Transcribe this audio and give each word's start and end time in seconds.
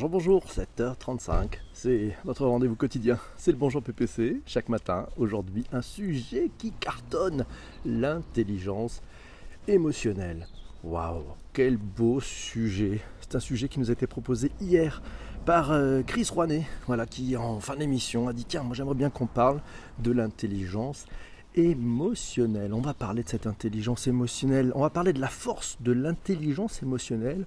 Bonjour, 0.00 0.40
bonjour, 0.40 0.44
7h35, 0.78 1.58
c'est 1.74 2.16
votre 2.24 2.46
rendez-vous 2.46 2.74
quotidien, 2.74 3.18
c'est 3.36 3.50
le 3.50 3.58
Bonjour 3.58 3.82
PPC, 3.82 4.40
chaque 4.46 4.70
matin, 4.70 5.06
aujourd'hui 5.18 5.66
un 5.74 5.82
sujet 5.82 6.50
qui 6.56 6.72
cartonne, 6.72 7.44
l'intelligence 7.84 9.02
émotionnelle. 9.68 10.46
Waouh, 10.84 11.24
quel 11.52 11.76
beau 11.76 12.18
sujet, 12.18 13.02
c'est 13.20 13.34
un 13.34 13.40
sujet 13.40 13.68
qui 13.68 13.78
nous 13.78 13.90
a 13.90 13.92
été 13.92 14.06
proposé 14.06 14.50
hier 14.58 15.02
par 15.44 15.70
euh, 15.70 16.00
Chris 16.02 16.28
Rouanet, 16.32 16.64
voilà, 16.86 17.04
qui 17.04 17.36
en 17.36 17.60
fin 17.60 17.76
d'émission 17.76 18.26
a 18.26 18.32
dit 18.32 18.46
tiens, 18.46 18.62
moi 18.62 18.74
j'aimerais 18.74 18.94
bien 18.94 19.10
qu'on 19.10 19.26
parle 19.26 19.60
de 19.98 20.12
l'intelligence 20.12 21.04
émotionnelle. 21.54 22.72
On 22.72 22.80
va 22.80 22.94
parler 22.94 23.22
de 23.22 23.28
cette 23.28 23.46
intelligence 23.46 24.06
émotionnelle, 24.06 24.72
on 24.74 24.80
va 24.80 24.88
parler 24.88 25.12
de 25.12 25.20
la 25.20 25.28
force 25.28 25.76
de 25.80 25.92
l'intelligence 25.92 26.82
émotionnelle 26.82 27.44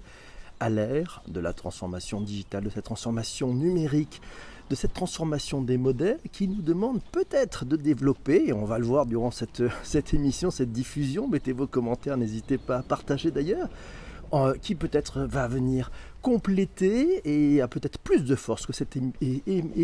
à 0.64 0.70
l'ère 0.70 1.22
de 1.28 1.40
la 1.40 1.52
transformation 1.52 2.22
digitale, 2.22 2.64
de 2.64 2.70
cette 2.70 2.84
transformation 2.84 3.52
numérique, 3.52 4.22
de 4.70 4.74
cette 4.74 4.94
transformation 4.94 5.60
des 5.60 5.76
modèles 5.76 6.18
qui 6.32 6.48
nous 6.48 6.62
demande 6.62 7.02
peut-être 7.12 7.66
de 7.66 7.76
développer, 7.76 8.44
et 8.46 8.54
on 8.54 8.64
va 8.64 8.78
le 8.78 8.86
voir 8.86 9.04
durant 9.04 9.30
cette, 9.30 9.62
cette 9.82 10.14
émission, 10.14 10.50
cette 10.50 10.72
diffusion, 10.72 11.28
mettez 11.28 11.52
vos 11.52 11.66
commentaires, 11.66 12.16
n'hésitez 12.16 12.56
pas 12.56 12.78
à 12.78 12.82
partager 12.82 13.30
d'ailleurs, 13.30 13.68
euh, 14.32 14.54
qui 14.62 14.74
peut-être 14.74 15.20
va 15.20 15.48
venir 15.48 15.90
compléter 16.24 17.20
et 17.26 17.60
a 17.60 17.68
peut-être 17.68 17.98
plus 17.98 18.24
de 18.24 18.34
force 18.34 18.64
que 18.64 18.72
cette 18.72 18.96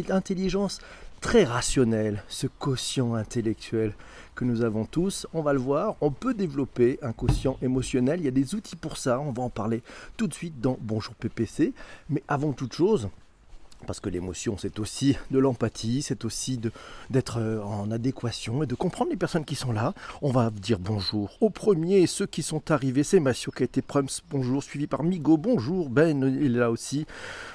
intelligence 0.08 0.78
très 1.20 1.44
rationnelle, 1.44 2.24
ce 2.28 2.46
quotient 2.46 3.14
intellectuel 3.14 3.92
que 4.34 4.46
nous 4.46 4.62
avons 4.62 4.86
tous. 4.86 5.26
On 5.34 5.42
va 5.42 5.52
le 5.52 5.58
voir, 5.58 5.96
on 6.00 6.10
peut 6.10 6.32
développer 6.32 6.98
un 7.02 7.12
quotient 7.12 7.58
émotionnel. 7.60 8.20
Il 8.20 8.24
y 8.24 8.28
a 8.28 8.30
des 8.30 8.54
outils 8.54 8.76
pour 8.76 8.96
ça. 8.96 9.20
On 9.20 9.32
va 9.32 9.42
en 9.42 9.50
parler 9.50 9.82
tout 10.16 10.28
de 10.28 10.32
suite 10.32 10.58
dans 10.62 10.78
Bonjour 10.80 11.14
PPC. 11.14 11.74
Mais 12.08 12.22
avant 12.26 12.52
toute 12.54 12.72
chose, 12.72 13.10
parce 13.86 14.00
que 14.00 14.08
l'émotion, 14.08 14.56
c'est 14.58 14.78
aussi 14.78 15.16
de 15.30 15.38
l'empathie, 15.38 16.02
c'est 16.02 16.24
aussi 16.24 16.60
d'être 17.10 17.38
euh, 17.38 17.62
en 17.62 17.90
adéquation 17.90 18.62
et 18.62 18.66
de 18.66 18.74
comprendre 18.74 19.10
les 19.10 19.16
personnes 19.16 19.44
qui 19.44 19.54
sont 19.54 19.72
là. 19.72 19.94
On 20.22 20.30
va 20.30 20.50
dire 20.50 20.78
bonjour 20.78 21.30
aux 21.40 21.50
premiers, 21.50 22.06
ceux 22.06 22.26
qui 22.26 22.42
sont 22.42 22.70
arrivés. 22.70 23.02
C'est 23.04 23.20
Massio 23.20 23.52
qui 23.52 23.62
a 23.62 23.64
été 23.64 23.82
Prums, 23.82 24.08
bonjour, 24.30 24.62
suivi 24.62 24.86
par 24.86 25.02
Migo, 25.02 25.36
bonjour. 25.36 25.88
Ben, 25.90 26.22
il 26.22 26.56
est 26.56 26.58
là 26.58 26.70
aussi. 26.70 27.06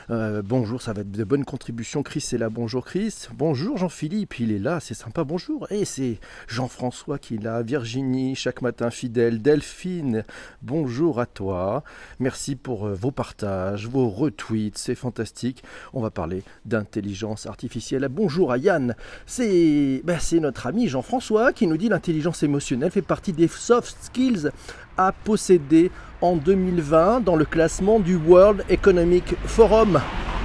Euh, 0.09 0.41
bonjour, 0.43 0.81
ça 0.81 0.93
va 0.93 1.01
être 1.01 1.11
de 1.11 1.23
bonnes 1.23 1.45
contributions. 1.45 2.03
Chris 2.03 2.25
est 2.33 2.37
là, 2.37 2.49
bonjour 2.49 2.85
Chris. 2.85 3.27
Bonjour 3.33 3.77
Jean-Philippe, 3.77 4.39
il 4.39 4.51
est 4.51 4.59
là, 4.59 4.79
c'est 4.79 4.93
sympa, 4.93 5.23
bonjour. 5.23 5.67
Et 5.71 5.85
c'est 5.85 6.19
Jean-François 6.47 7.17
qui 7.17 7.35
est 7.35 7.43
là, 7.43 7.61
Virginie, 7.61 8.35
chaque 8.35 8.61
matin 8.61 8.89
fidèle, 8.89 9.41
Delphine, 9.41 10.23
bonjour 10.61 11.19
à 11.19 11.25
toi. 11.25 11.83
Merci 12.19 12.55
pour 12.55 12.87
euh, 12.87 12.93
vos 12.93 13.11
partages, 13.11 13.87
vos 13.87 14.09
retweets, 14.09 14.77
c'est 14.77 14.95
fantastique. 14.95 15.63
On 15.93 16.01
va 16.01 16.11
parler 16.15 16.43
d'intelligence 16.63 17.45
artificielle. 17.45 18.07
Bonjour 18.09 18.51
à 18.51 18.57
Yann, 18.57 18.95
c'est 19.25 20.01
ben, 20.05 20.17
notre 20.41 20.65
ami 20.65 20.87
Jean-François 20.87 21.51
qui 21.51 21.67
nous 21.67 21.77
dit 21.77 21.89
l'intelligence 21.89 22.41
émotionnelle 22.41 22.89
fait 22.89 23.01
partie 23.01 23.33
des 23.33 23.49
soft 23.49 23.95
skills 24.01 24.49
à 24.97 25.11
posséder 25.11 25.91
en 26.21 26.37
2020 26.37 27.19
dans 27.19 27.35
le 27.35 27.43
classement 27.43 27.99
du 27.99 28.15
World 28.15 28.63
Economic 28.69 29.35
Forum. 29.45 29.99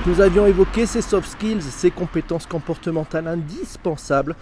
Nous 0.07 0.21
avions 0.21 0.47
évoqué 0.47 0.87
ces 0.87 1.03
soft 1.03 1.29
skills, 1.31 1.63
ces 1.63 1.91
compétences 1.91 2.47
comportementales 2.47 3.29
indispensables 3.29 4.35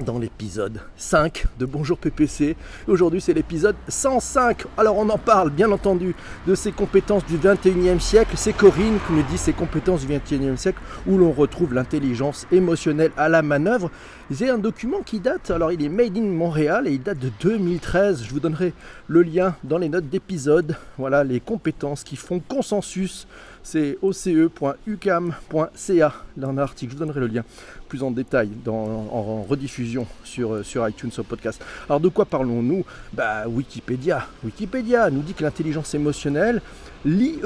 dans 0.00 0.18
l'épisode 0.18 0.80
5 0.96 1.46
de 1.58 1.66
Bonjour 1.66 1.98
PPC. 1.98 2.56
Aujourd'hui 2.88 3.20
c'est 3.20 3.32
l'épisode 3.32 3.76
105. 3.88 4.64
Alors 4.76 4.96
on 4.96 5.08
en 5.08 5.18
parle 5.18 5.50
bien 5.50 5.70
entendu 5.70 6.14
de 6.46 6.54
ces 6.54 6.72
compétences 6.72 7.24
du 7.26 7.36
21e 7.38 8.00
siècle. 8.00 8.34
C'est 8.36 8.52
Corinne 8.52 8.98
qui 9.06 9.12
nous 9.12 9.22
dit 9.22 9.38
ces 9.38 9.52
compétences 9.52 10.06
du 10.06 10.12
21e 10.12 10.56
siècle 10.56 10.80
où 11.06 11.16
l'on 11.16 11.32
retrouve 11.32 11.74
l'intelligence 11.74 12.46
émotionnelle 12.50 13.12
à 13.16 13.28
la 13.28 13.42
manœuvre. 13.42 13.90
J'ai 14.30 14.50
un 14.50 14.58
document 14.58 15.02
qui 15.02 15.20
date, 15.20 15.50
alors 15.50 15.70
il 15.70 15.84
est 15.84 15.88
made 15.88 16.16
in 16.16 16.22
Montréal 16.22 16.88
et 16.88 16.92
il 16.92 17.02
date 17.02 17.18
de 17.18 17.30
2013. 17.40 18.24
Je 18.24 18.30
vous 18.30 18.40
donnerai 18.40 18.72
le 19.06 19.22
lien 19.22 19.54
dans 19.64 19.78
les 19.78 19.88
notes 19.88 20.08
d'épisode. 20.08 20.76
Voilà 20.98 21.24
les 21.24 21.40
compétences 21.40 22.04
qui 22.04 22.16
font 22.16 22.40
consensus 22.40 23.26
c'est 23.64 23.98
oce.ucam.ca 24.02 24.52
dans 26.36 26.52
l'article. 26.52 26.92
Je 26.92 26.96
vous 26.98 27.04
donnerai 27.04 27.20
le 27.20 27.26
lien 27.28 27.44
plus 27.94 28.02
en 28.02 28.10
détail 28.10 28.50
en, 28.66 29.42
rediffusion 29.48 30.04
sur, 30.24 30.54
euh, 30.54 30.88
iTunes, 30.88 31.12
sur 31.12 31.24
podcast. 31.24 31.62
Alors 31.88 32.00
de 32.00 32.08
quoi 32.08 32.24
parlons-nous? 32.24 32.84
Bah 33.12 33.46
Wikipédia. 33.46 34.26
Wikipédia 34.42 35.10
nous 35.10 35.22
dit 35.22 35.32
que 35.32 35.44
l'intelligence 35.44 35.94
émotionnelle, 35.94 36.60
l'IE, 37.04 37.38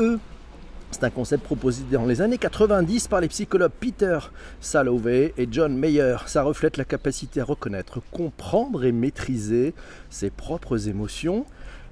c'est 0.90 1.04
un 1.04 1.10
concept 1.10 1.44
proposé 1.44 1.82
dans 1.92 2.06
les 2.06 2.22
années 2.22 2.38
90 2.38 3.08
par 3.08 3.20
les 3.20 3.28
psychologues 3.28 3.72
Peter 3.78 4.18
Salovey 4.62 5.34
et 5.36 5.46
John 5.50 5.76
Mayer. 5.76 6.16
Ça 6.24 6.42
reflète 6.42 6.78
la 6.78 6.86
capacité 6.86 7.42
à 7.42 7.44
reconnaître, 7.44 8.00
comprendre 8.10 8.86
et 8.86 8.92
maîtriser 8.92 9.74
ses 10.08 10.30
propres 10.30 10.88
émotions 10.88 11.44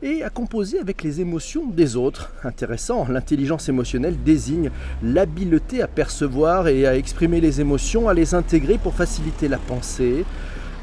et 0.02 0.22
à 0.22 0.30
composer 0.30 0.78
avec 0.78 1.02
les 1.02 1.20
émotions 1.20 1.66
des 1.66 1.96
autres. 1.96 2.30
Intéressant, 2.44 3.06
l'intelligence 3.08 3.68
émotionnelle 3.68 4.16
désigne 4.22 4.70
l'habileté 5.02 5.82
à 5.82 5.86
percevoir 5.86 6.68
et 6.68 6.86
à 6.86 6.96
exprimer 6.96 7.40
les 7.40 7.60
émotions, 7.60 8.08
à 8.08 8.14
les 8.14 8.34
intégrer 8.34 8.78
pour 8.78 8.94
faciliter 8.94 9.48
la 9.48 9.58
pensée, 9.58 10.24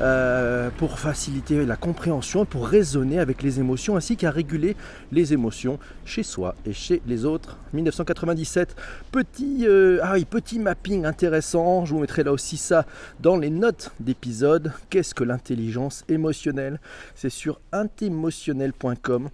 euh, 0.02 0.70
pour 0.78 1.00
faciliter 1.00 1.66
la 1.66 1.76
compréhension, 1.76 2.46
pour 2.46 2.68
raisonner 2.68 3.20
avec 3.20 3.44
les 3.44 3.60
émotions, 3.60 3.96
ainsi 3.96 4.18
qu'à 4.18 4.32
réguler 4.32 4.76
les 5.12 5.34
émotions 5.34 5.78
chez 6.06 6.24
soi 6.24 6.56
et 6.66 6.74
chez 6.74 7.02
les 7.06 7.26
autres. 7.26 7.58
1997, 7.74 8.76
petit, 9.12 9.68
euh, 9.68 10.00
ah 10.02 10.14
oui, 10.14 10.26
petit 10.26 10.60
mapping 10.60 11.06
intéressant, 11.06 11.86
je 11.86 11.94
vous 11.94 12.00
mettrai 12.00 12.24
là 12.24 12.32
aussi 12.32 12.58
ça 12.58 12.86
dans 13.20 13.38
les 13.38 13.50
notes 13.50 13.92
d'épisode. 14.00 14.74
Qu'est-ce 14.90 15.14
que 15.14 15.24
l'intelligence 15.24 16.04
émotionnelle? 16.08 16.80
C'est 17.16 17.30
sur 17.30 17.60
intemotionnel.com. 17.72 19.30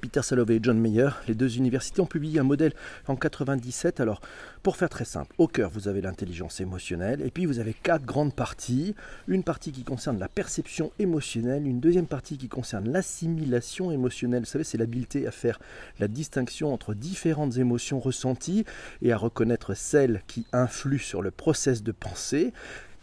Peter 0.00 0.22
Salovey 0.22 0.56
et 0.56 0.60
John 0.62 0.78
Mayer, 0.78 1.10
les 1.28 1.34
deux 1.34 1.56
universités 1.56 2.00
ont 2.00 2.06
publié 2.06 2.38
un 2.38 2.44
modèle 2.44 2.72
en 3.08 3.16
97. 3.16 4.00
Alors, 4.00 4.20
pour 4.62 4.76
faire 4.76 4.88
très 4.88 5.04
simple, 5.04 5.34
au 5.38 5.46
cœur, 5.46 5.70
vous 5.70 5.88
avez 5.88 6.00
l'intelligence 6.00 6.60
émotionnelle, 6.60 7.20
et 7.22 7.30
puis 7.30 7.44
vous 7.44 7.58
avez 7.58 7.74
quatre 7.74 8.04
grandes 8.04 8.34
parties. 8.34 8.94
Une 9.28 9.42
partie 9.42 9.72
qui 9.72 9.84
concerne 9.84 10.18
la 10.18 10.28
perception 10.28 10.92
émotionnelle, 10.98 11.66
une 11.66 11.80
deuxième 11.80 12.06
partie 12.06 12.38
qui 12.38 12.48
concerne 12.48 12.90
l'assimilation 12.90 13.90
émotionnelle. 13.90 14.40
Vous 14.40 14.48
savez, 14.48 14.64
c'est 14.64 14.78
l'habileté 14.78 15.26
à 15.26 15.30
faire 15.30 15.58
la 15.98 16.08
distinction 16.08 16.72
entre 16.72 16.94
différentes 16.94 17.56
émotions 17.58 18.00
ressenties 18.00 18.64
et 19.02 19.12
à 19.12 19.16
reconnaître 19.16 19.74
celles 19.74 20.22
qui 20.26 20.46
influent 20.52 20.98
sur 20.98 21.20
le 21.20 21.30
process 21.30 21.82
de 21.82 21.92
pensée. 21.92 22.52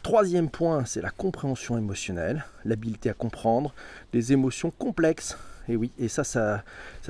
Troisième 0.04 0.50
point, 0.50 0.86
c'est 0.86 1.02
la 1.02 1.09
compréhension 1.09 1.78
émotionnelle, 1.78 2.46
l'habileté 2.66 3.09
à 3.09 3.14
comprendre 3.14 3.74
des 4.14 4.31
émotions 4.31 4.72
complexes 4.72 5.38
et 5.69 5.75
oui, 5.75 5.91
et 6.00 6.07
ça, 6.07 6.23
ça, 6.23 6.63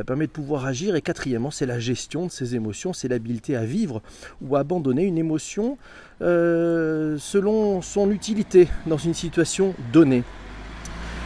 permet 0.05 0.27
de 0.27 0.31
pouvoir 0.31 0.65
agir. 0.65 0.95
Et 0.95 1.01
quatrièmement, 1.01 1.51
c'est 1.51 1.65
la 1.65 1.79
gestion 1.79 2.25
de 2.25 2.31
ces 2.31 2.55
émotions, 2.55 2.93
c'est 2.93 3.07
l'habileté 3.07 3.55
à 3.55 3.65
vivre 3.65 4.01
ou 4.41 4.55
abandonner 4.55 5.03
une 5.03 5.17
émotion 5.17 5.77
euh, 6.21 7.17
selon 7.19 7.81
son 7.81 8.11
utilité 8.11 8.67
dans 8.87 8.97
une 8.97 9.13
situation 9.13 9.75
donnée. 9.93 10.23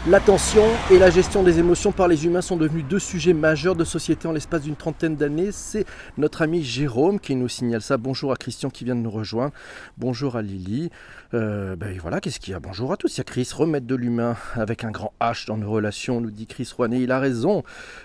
L'attention 0.07 0.63
et 0.89 0.97
la 0.97 1.11
gestion 1.11 1.43
des 1.43 1.59
émotions 1.59 1.91
par 1.91 2.07
les 2.07 2.25
humains 2.25 2.41
sont 2.41 2.57
devenus 2.57 2.83
deux 2.83 2.97
sujets 2.97 3.33
majeurs 3.33 3.75
de 3.75 3.83
société 3.83 4.27
en 4.27 4.31
l'espace 4.31 4.63
d'une 4.63 4.75
trentaine 4.75 5.15
d'années. 5.15 5.51
C'est 5.51 5.85
notre 6.17 6.41
ami 6.41 6.63
Jérôme 6.63 7.19
qui 7.19 7.35
nous 7.35 7.47
signale 7.47 7.83
ça. 7.83 7.97
Bonjour 7.97 8.31
à 8.31 8.35
Christian 8.35 8.71
qui 8.71 8.83
vient 8.83 8.95
de 8.95 9.01
nous 9.01 9.11
rejoindre. 9.11 9.53
Bonjour 9.99 10.37
à 10.37 10.41
Lily. 10.41 10.89
Euh, 11.35 11.75
ben 11.75 11.95
voilà, 12.01 12.19
qu'est-ce 12.19 12.39
qu'il 12.39 12.51
y 12.51 12.55
a? 12.55 12.59
Bonjour 12.59 12.91
à 12.91 12.97
tous. 12.97 13.15
Il 13.15 13.17
y 13.19 13.21
a 13.21 13.23
Chris, 13.23 13.47
remettre 13.53 13.85
de 13.85 13.93
l'humain 13.93 14.37
avec 14.55 14.83
un 14.83 14.89
grand 14.89 15.13
H 15.21 15.45
dans 15.45 15.57
nos 15.57 15.69
relations, 15.69 16.19
nous 16.19 16.31
dit 16.31 16.47
Chris 16.47 16.67
Rouanet. 16.75 16.99
Il 16.99 17.11
a 17.11 17.19
raison. 17.19 17.61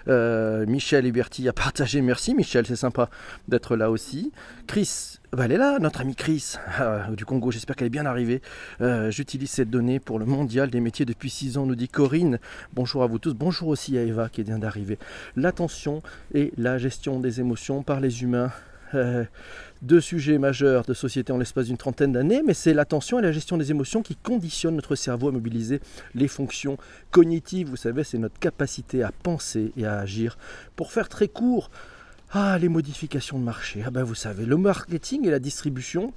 Euh, 0.06 0.66
Michel 0.66 1.06
Héberti 1.06 1.48
a 1.48 1.54
partagé. 1.54 2.02
Merci 2.02 2.34
Michel, 2.34 2.66
c'est 2.66 2.76
sympa 2.76 3.08
d'être 3.48 3.74
là 3.74 3.90
aussi. 3.90 4.32
Chris, 4.66 5.18
bah, 5.36 5.44
elle 5.44 5.52
est 5.52 5.58
là, 5.58 5.78
notre 5.78 6.00
amie 6.00 6.14
Chris 6.14 6.54
euh, 6.80 7.14
du 7.14 7.26
Congo. 7.26 7.50
J'espère 7.50 7.76
qu'elle 7.76 7.88
est 7.88 7.90
bien 7.90 8.06
arrivée. 8.06 8.40
Euh, 8.80 9.10
j'utilise 9.10 9.50
cette 9.50 9.68
donnée 9.68 10.00
pour 10.00 10.18
le 10.18 10.24
mondial 10.24 10.70
des 10.70 10.80
métiers 10.80 11.04
depuis 11.04 11.28
6 11.28 11.58
ans, 11.58 11.66
nous 11.66 11.74
dit 11.74 11.88
Corinne. 11.88 12.38
Bonjour 12.72 13.02
à 13.02 13.06
vous 13.06 13.18
tous. 13.18 13.34
Bonjour 13.34 13.68
aussi 13.68 13.98
à 13.98 14.02
Eva 14.02 14.30
qui 14.30 14.42
vient 14.42 14.58
d'arriver. 14.58 14.98
L'attention 15.36 16.02
et 16.32 16.52
la 16.56 16.78
gestion 16.78 17.20
des 17.20 17.40
émotions 17.40 17.82
par 17.82 18.00
les 18.00 18.22
humains. 18.22 18.50
Euh, 18.94 19.24
deux 19.82 20.00
sujets 20.00 20.38
majeurs 20.38 20.84
de 20.84 20.94
société 20.94 21.32
en 21.32 21.38
l'espace 21.38 21.66
d'une 21.66 21.76
trentaine 21.76 22.12
d'années, 22.12 22.42
mais 22.46 22.54
c'est 22.54 22.72
l'attention 22.72 23.18
et 23.18 23.22
la 23.22 23.32
gestion 23.32 23.58
des 23.58 23.70
émotions 23.70 24.02
qui 24.02 24.16
conditionnent 24.16 24.76
notre 24.76 24.94
cerveau 24.94 25.28
à 25.28 25.32
mobiliser 25.32 25.80
les 26.14 26.28
fonctions 26.28 26.78
cognitives. 27.10 27.68
Vous 27.68 27.76
savez, 27.76 28.04
c'est 28.04 28.16
notre 28.16 28.38
capacité 28.38 29.02
à 29.02 29.12
penser 29.12 29.72
et 29.76 29.84
à 29.84 29.98
agir. 29.98 30.38
Pour 30.76 30.92
faire 30.92 31.10
très 31.10 31.28
court, 31.28 31.70
ah, 32.38 32.58
les 32.58 32.68
modifications 32.68 33.38
de 33.38 33.44
marché. 33.44 33.82
Ah 33.86 33.90
ben 33.90 34.02
vous 34.02 34.14
savez, 34.14 34.44
le 34.44 34.58
marketing 34.58 35.26
et 35.26 35.30
la 35.30 35.38
distribution 35.38 36.12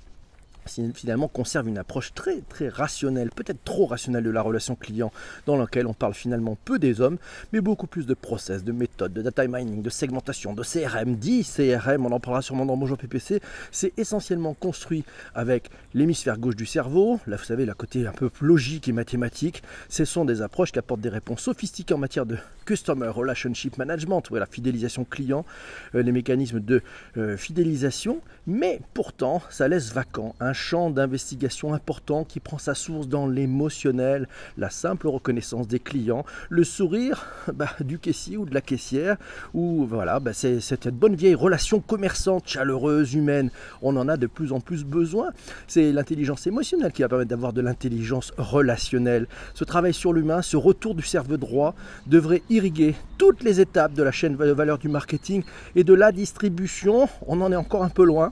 finalement 0.66 1.28
conserve 1.28 1.68
une 1.68 1.78
approche 1.78 2.14
très 2.14 2.42
très 2.42 2.70
rationnelle, 2.70 3.30
peut-être 3.36 3.64
trop 3.64 3.86
rationnelle 3.86 4.24
de 4.24 4.30
la 4.30 4.42
relation 4.42 4.76
client, 4.76 5.12
dans 5.46 5.58
laquelle 5.58 5.88
on 5.88 5.94
parle 5.94 6.14
finalement 6.14 6.58
peu 6.66 6.80
des 6.80 7.02
hommes, 7.02 7.18
mais 7.54 7.62
beaucoup 7.62 7.88
plus 7.88 8.06
de 8.06 8.14
process, 8.14 8.64
de 8.64 8.72
méthodes, 8.72 9.14
de 9.14 9.22
data 9.22 9.48
mining, 9.48 9.82
de 9.82 9.90
segmentation, 9.90 10.54
de 10.54 10.64
CRM. 10.64 11.16
Dit 11.16 11.44
CRM, 11.44 12.06
on 12.06 12.12
en 12.12 12.20
parlera 12.20 12.42
sûrement 12.42 12.66
dans 12.66 12.78
Bonjour 12.78 12.98
PPC, 12.98 13.42
c'est 13.72 13.94
essentiellement 13.98 14.54
construit 14.54 15.04
avec 15.36 15.70
l'hémisphère 15.94 16.38
gauche 16.38 16.56
du 16.56 16.66
cerveau, 16.66 17.20
là 17.28 17.36
vous 17.36 17.44
savez, 17.44 17.66
la 17.66 17.74
côté 17.74 18.08
un 18.08 18.12
peu 18.12 18.30
logique 18.42 18.88
et 18.88 18.92
mathématique. 18.92 19.64
Ce 19.90 20.06
sont 20.06 20.26
des 20.26 20.42
approches 20.42 20.72
qui 20.72 20.80
apportent 20.80 21.02
des 21.02 21.10
réponses 21.10 21.42
sophistiquées 21.42 21.94
en 21.94 21.98
matière 21.98 22.26
de 22.26 22.38
Customer 22.66 23.08
Relationship 23.08 23.78
Management, 23.78 24.30
ou 24.30 24.36
la 24.36 24.46
fidélisation 24.46 25.04
client, 25.04 25.46
euh, 25.96 26.04
les 26.04 26.12
mécanismes 26.12 26.60
de 26.60 26.82
euh, 27.18 27.36
fidélisation, 27.36 28.22
mais 28.48 28.80
pourtant 28.94 29.42
ça 29.50 29.68
laisse 29.68 29.92
vacant 29.92 30.36
un 30.40 30.49
champ 30.54 30.90
d'investigation 30.90 31.74
important 31.74 32.24
qui 32.24 32.40
prend 32.40 32.58
sa 32.58 32.76
source 32.76 33.08
dans 33.08 33.28
l'émotionnel, 33.28 34.28
la 34.58 34.70
simple 34.70 35.08
reconnaissance 35.08 35.68
des 35.68 35.80
clients, 35.80 36.26
le 36.50 36.64
sourire 36.64 37.28
bah, 37.54 37.70
du 37.82 38.00
caissier 38.00 38.38
ou 38.38 38.46
de 38.46 38.54
la 38.54 38.62
caissière, 38.62 39.18
ou 39.54 39.86
voilà, 39.86 40.20
bah, 40.20 40.34
c'est 40.34 40.60
cette 40.60 40.88
bonne 40.88 41.16
vieille 41.16 41.36
relation 41.36 41.80
commerçante, 41.80 42.48
chaleureuse, 42.48 43.14
humaine. 43.14 43.50
On 43.82 43.96
en 43.98 44.08
a 44.08 44.18
de 44.18 44.28
plus 44.28 44.52
en 44.52 44.60
plus 44.60 44.84
besoin. 44.84 45.32
C'est 45.68 45.92
l'intelligence 45.92 46.48
émotionnelle 46.48 46.92
qui 46.92 47.02
va 47.02 47.10
permettre 47.10 47.30
d'avoir 47.30 47.54
de 47.54 47.62
l'intelligence 47.62 48.34
relationnelle. 48.38 49.28
Ce 49.54 49.64
travail 49.64 49.94
sur 49.94 50.14
l'humain, 50.14 50.42
ce 50.42 50.58
retour 50.58 50.96
du 50.96 51.04
cerveau 51.04 51.38
droit 51.38 51.76
devrait 52.08 52.44
irriguer 52.50 52.96
toutes 53.18 53.44
les 53.44 53.60
étapes 53.60 53.94
de 53.94 54.04
la 54.04 54.12
chaîne 54.12 54.36
de 54.36 54.52
valeur 54.52 54.78
du 54.78 54.90
marketing 54.90 55.44
et 55.76 55.84
de 55.84 55.94
la 55.94 56.12
distribution. 56.12 57.08
On 57.28 57.42
en 57.42 57.52
est 57.52 57.56
encore 57.56 57.84
un 57.84 57.90
peu 57.90 58.04
loin. 58.04 58.32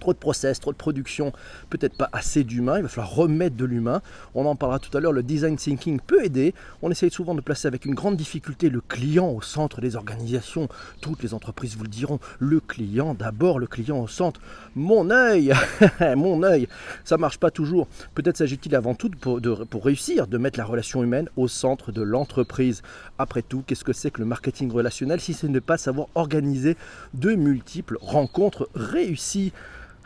Trop 0.00 0.12
de 0.12 0.18
process, 0.18 0.60
trop 0.60 0.72
de 0.72 0.76
production, 0.76 1.32
peut-être 1.70 1.96
pas 1.96 2.08
assez 2.12 2.44
d'humain, 2.44 2.78
il 2.78 2.82
va 2.82 2.88
falloir 2.88 3.14
remettre 3.14 3.56
de 3.56 3.64
l'humain. 3.64 4.02
On 4.34 4.46
en 4.46 4.56
parlera 4.56 4.78
tout 4.78 4.96
à 4.96 5.00
l'heure, 5.00 5.12
le 5.12 5.22
design 5.22 5.56
thinking 5.56 6.00
peut 6.00 6.24
aider. 6.24 6.54
On 6.82 6.90
essaye 6.90 7.10
souvent 7.10 7.34
de 7.34 7.40
placer 7.40 7.68
avec 7.68 7.84
une 7.84 7.94
grande 7.94 8.16
difficulté 8.16 8.68
le 8.68 8.80
client 8.80 9.28
au 9.28 9.42
centre 9.42 9.80
des 9.80 9.96
organisations. 9.96 10.68
Toutes 11.00 11.22
les 11.22 11.34
entreprises 11.34 11.76
vous 11.76 11.84
le 11.84 11.88
diront, 11.88 12.18
le 12.38 12.60
client 12.60 13.14
d'abord, 13.14 13.58
le 13.58 13.66
client 13.66 13.98
au 13.98 14.08
centre. 14.08 14.40
Mon 14.74 15.10
œil, 15.10 15.52
mon 16.16 16.42
œil, 16.42 16.68
ça 17.04 17.16
marche 17.16 17.38
pas 17.38 17.50
toujours. 17.50 17.88
Peut-être 18.14 18.36
s'agit-il 18.36 18.74
avant 18.74 18.94
tout 18.94 19.10
pour, 19.10 19.40
pour 19.68 19.84
réussir 19.84 20.26
de 20.26 20.38
mettre 20.38 20.58
la 20.58 20.64
relation 20.64 21.02
humaine 21.02 21.28
au 21.36 21.48
centre 21.48 21.92
de 21.92 22.02
l'entreprise. 22.02 22.82
Après 23.18 23.42
tout, 23.42 23.62
qu'est-ce 23.66 23.84
que 23.84 23.92
c'est 23.92 24.10
que 24.10 24.20
le 24.20 24.26
marketing 24.26 24.70
relationnel 24.70 25.20
si 25.20 25.34
ce 25.34 25.46
n'est 25.46 25.60
pas 25.60 25.78
savoir 25.78 26.08
organiser 26.14 26.76
de 27.14 27.34
multiples 27.34 27.98
rencontres 28.00 28.68
réussies? 28.74 29.52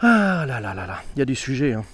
Ah 0.03 0.45
là 0.47 0.61
là 0.61 0.75
là 0.75 0.87
là, 0.87 0.99
il 1.15 1.19
y 1.19 1.23
a 1.23 1.27
des 1.27 1.35
sujets. 1.35 1.75
Hein. 1.75 1.85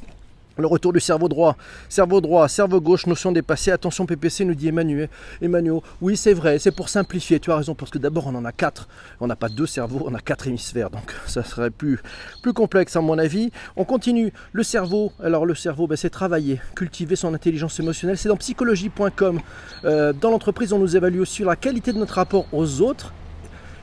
Le 0.59 0.67
retour 0.67 0.95
du 0.95 1.01
cerveau 1.01 1.29
droit, 1.29 1.55
cerveau 1.89 2.23
droit, 2.23 2.49
cerveau 2.49 2.81
gauche, 2.81 3.07
notion 3.07 3.31
dépassée. 3.31 3.73
Attention 3.73 4.07
PPC, 4.07 4.47
nous 4.47 4.55
dit 4.55 4.69
Emmanuel. 4.69 5.11
Emmanuel, 5.43 5.81
oui 6.01 6.17
c'est 6.17 6.33
vrai, 6.33 6.59
c'est 6.59 6.71
pour 6.71 6.89
simplifier. 6.89 7.41
Tu 7.41 7.51
as 7.51 7.57
raison 7.57 7.75
parce 7.75 7.91
que 7.91 7.99
d'abord 7.99 8.27
on 8.29 8.35
en 8.37 8.45
a 8.45 8.53
quatre. 8.53 8.89
On 9.21 9.27
n'a 9.27 9.37
pas 9.37 9.51
deux 9.51 9.67
cerveaux, 9.67 10.07
on 10.07 10.15
a 10.15 10.21
quatre 10.21 10.47
hémisphères, 10.47 10.89
donc 10.89 11.15
ça 11.27 11.43
serait 11.43 11.71
plus 11.71 12.01
plus 12.43 12.55
complexe 12.55 12.97
à 12.97 13.03
mon 13.03 13.19
avis. 13.19 13.51
On 13.77 13.85
continue. 13.85 14.33
Le 14.53 14.63
cerveau, 14.63 15.13
alors 15.23 15.45
le 15.45 15.55
cerveau, 15.55 15.87
ben, 15.87 15.97
c'est 15.97 16.11
travailler, 16.11 16.59
cultiver 16.75 17.17
son 17.17 17.35
intelligence 17.35 17.79
émotionnelle. 17.81 18.17
C'est 18.17 18.31
dans 18.31 18.37
psychologie.com. 18.37 19.41
Euh, 19.85 20.13
dans 20.15 20.31
l'entreprise, 20.31 20.73
on 20.73 20.79
nous 20.79 20.97
évalue 20.97 21.19
aussi 21.19 21.43
la 21.43 21.57
qualité 21.57 21.93
de 21.93 21.99
notre 21.99 22.15
rapport 22.15 22.47
aux 22.53 22.81
autres 22.81 23.13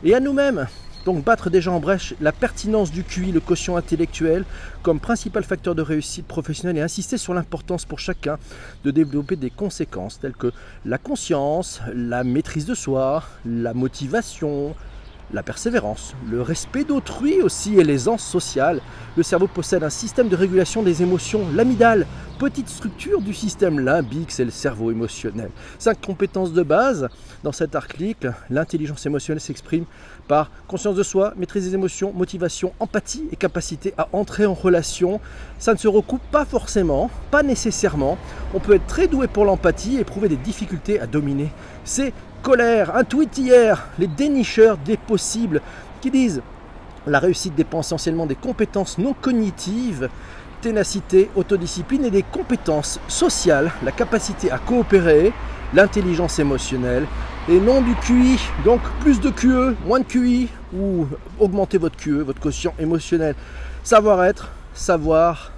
et 0.03 0.15
à 0.15 0.19
nous-mêmes. 0.19 0.65
Donc 1.05 1.23
battre 1.23 1.49
déjà 1.49 1.71
en 1.71 1.79
brèche 1.79 2.13
la 2.21 2.31
pertinence 2.31 2.91
du 2.91 3.03
QI, 3.03 3.31
le 3.31 3.39
quotient 3.39 3.75
intellectuel, 3.75 4.45
comme 4.81 4.99
principal 4.99 5.43
facteur 5.43 5.75
de 5.75 5.81
réussite 5.81 6.25
professionnelle 6.25 6.77
et 6.77 6.81
insister 6.81 7.17
sur 7.17 7.33
l'importance 7.33 7.85
pour 7.85 7.99
chacun 7.99 8.37
de 8.85 8.91
développer 8.91 9.35
des 9.35 9.49
conséquences 9.49 10.19
telles 10.19 10.33
que 10.33 10.51
la 10.85 10.97
conscience, 10.97 11.81
la 11.93 12.23
maîtrise 12.23 12.65
de 12.65 12.75
soi, 12.75 13.23
la 13.45 13.73
motivation, 13.73 14.75
la 15.31 15.43
persévérance, 15.43 16.13
le 16.29 16.41
respect 16.41 16.83
d'autrui 16.83 17.41
aussi 17.41 17.79
et 17.79 17.83
l'aisance 17.83 18.23
sociale. 18.23 18.81
Le 19.15 19.23
cerveau 19.23 19.47
possède 19.47 19.83
un 19.83 19.89
système 19.89 20.29
de 20.29 20.35
régulation 20.35 20.83
des 20.83 21.01
émotions, 21.01 21.45
l'amidale, 21.53 22.05
petite 22.39 22.69
structure 22.69 23.21
du 23.21 23.33
système 23.33 23.79
limbique, 23.79 24.31
c'est 24.31 24.45
le 24.45 24.51
cerveau 24.51 24.91
émotionnel. 24.91 25.49
Cinq 25.79 26.01
compétences 26.01 26.53
de 26.53 26.63
base. 26.63 27.07
Dans 27.43 27.51
cet 27.51 27.75
article, 27.75 28.33
l'intelligence 28.49 29.05
émotionnelle 29.05 29.41
s'exprime 29.41 29.85
par 30.27 30.51
conscience 30.67 30.95
de 30.95 31.03
soi, 31.03 31.33
maîtrise 31.37 31.65
des 31.65 31.73
émotions, 31.73 32.13
motivation, 32.13 32.73
empathie 32.79 33.25
et 33.31 33.35
capacité 33.35 33.93
à 33.97 34.07
entrer 34.13 34.45
en 34.45 34.53
relation. 34.53 35.19
Ça 35.59 35.73
ne 35.73 35.77
se 35.77 35.87
recoupe 35.87 36.21
pas 36.31 36.45
forcément, 36.45 37.09
pas 37.31 37.43
nécessairement. 37.43 38.17
On 38.53 38.59
peut 38.59 38.75
être 38.75 38.87
très 38.87 39.07
doué 39.07 39.27
pour 39.27 39.45
l'empathie 39.45 39.97
et 39.97 40.01
éprouver 40.01 40.29
des 40.29 40.37
difficultés 40.37 40.99
à 40.99 41.07
dominer 41.07 41.51
ses 41.83 42.13
colère, 42.43 42.95
un 42.95 43.05
tweet 43.05 43.37
hier, 43.37 43.87
les 43.97 44.05
dénicheurs 44.05 44.77
des 44.77 44.97
possibles 44.97 45.61
qui 46.01 46.11
disent 46.11 46.43
la 47.07 47.19
réussite 47.19 47.55
dépend 47.55 47.79
essentiellement 47.79 48.25
des 48.25 48.35
compétences 48.35 48.97
non 48.97 49.15
cognitives, 49.19 50.09
ténacité, 50.61 51.29
autodiscipline 51.35 52.05
et 52.05 52.11
des 52.11 52.23
compétences 52.23 52.99
sociales, 53.07 53.71
la 53.83 53.91
capacité 53.91 54.51
à 54.51 54.57
coopérer, 54.57 55.33
l'intelligence 55.73 56.37
émotionnelle 56.39 57.05
et 57.49 57.59
non 57.59 57.81
du 57.81 57.95
QI. 57.95 58.39
Donc 58.63 58.81
plus 58.99 59.19
de 59.19 59.29
QE, 59.29 59.75
moins 59.85 59.99
de 59.99 60.05
QI 60.05 60.49
ou 60.73 61.07
augmenter 61.39 61.77
votre 61.77 61.97
QE, 61.97 62.23
votre 62.23 62.39
quotient 62.39 62.73
émotionnel. 62.77 63.35
Savoir-être, 63.83 64.49
savoir, 64.73 65.51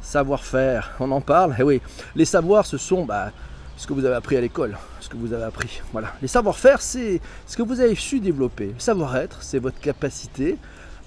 savoir-faire. 0.00 0.92
On 1.00 1.10
en 1.10 1.20
parle 1.20 1.54
Eh 1.58 1.62
oui, 1.62 1.80
les 2.16 2.24
savoirs, 2.24 2.66
ce 2.66 2.78
sont 2.78 3.04
bah, 3.04 3.30
ce 3.76 3.86
que 3.86 3.92
vous 3.92 4.04
avez 4.04 4.14
appris 4.14 4.36
à 4.36 4.40
l'école, 4.40 4.76
ce 5.00 5.08
que 5.08 5.16
vous 5.16 5.32
avez 5.32 5.44
appris. 5.44 5.80
Voilà. 5.92 6.12
Les 6.22 6.28
savoir-faire, 6.28 6.82
c'est 6.82 7.20
ce 7.46 7.56
que 7.56 7.62
vous 7.62 7.80
avez 7.80 7.94
su 7.94 8.20
développer. 8.20 8.66
Le 8.66 8.78
savoir-être, 8.80 9.42
c'est 9.42 9.58
votre 9.58 9.80
capacité 9.80 10.58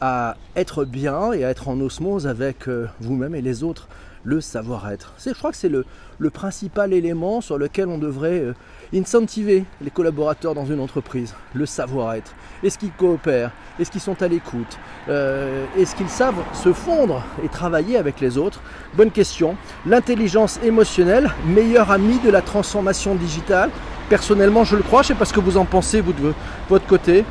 à 0.02 0.36
être 0.56 0.86
bien 0.86 1.32
et 1.34 1.46
à 1.46 1.50
être 1.50 1.68
en 1.68 1.80
osmose 1.80 2.28
avec 2.28 2.68
euh, 2.68 2.88
vous-même 3.00 3.36
et 3.36 3.42
les 3.42 3.64
autres. 3.64 3.88
Le 4.26 4.40
savoir-être. 4.40 5.14
Je 5.24 5.32
crois 5.32 5.52
que 5.52 5.58
c'est 5.58 5.70
le, 5.70 5.86
le, 6.18 6.30
principal 6.30 6.94
élément 6.94 7.42
sur 7.42 7.58
lequel 7.58 7.90
on 7.90 7.98
devrait 7.98 8.40
euh, 8.40 8.54
incentiver 8.94 9.66
les 9.82 9.90
collaborateurs 9.90 10.54
dans 10.54 10.66
une 10.66 10.80
entreprise. 10.80 11.34
Le 11.54 11.66
savoir-être. 11.66 12.34
Est-ce 12.64 12.78
qu'ils 12.78 12.92
coopèrent? 12.92 13.52
Est-ce 13.80 13.92
qu'ils 13.92 14.02
sont 14.02 14.22
à 14.22 14.28
l'écoute? 14.28 14.78
Euh, 15.10 15.66
Est-ce 15.78 15.96
qu'ils 15.96 16.10
savent 16.10 16.44
se 16.54 16.72
fondre 16.74 17.24
et 17.44 17.50
travailler 17.50 17.98
avec 17.98 18.22
les 18.22 18.38
autres? 18.38 18.62
Bonne 18.96 19.12
question. 19.12 19.58
L'intelligence 19.86 20.60
émotionnelle, 20.64 21.32
meilleur 21.46 21.92
ami 21.92 22.20
de 22.20 22.30
la 22.30 22.42
transformation 22.42 23.16
digitale? 23.16 23.70
Personnellement, 24.10 24.64
je 24.64 24.76
le 24.76 24.84
crois. 24.84 25.02
Je 25.02 25.10
sais 25.10 25.16
pas 25.16 25.26
ce 25.26 25.34
que 25.34 25.40
vous 25.40 25.58
en 25.58 25.66
pensez, 25.66 26.02
de 26.02 26.34
votre 26.70 26.86
côté. 26.86 27.26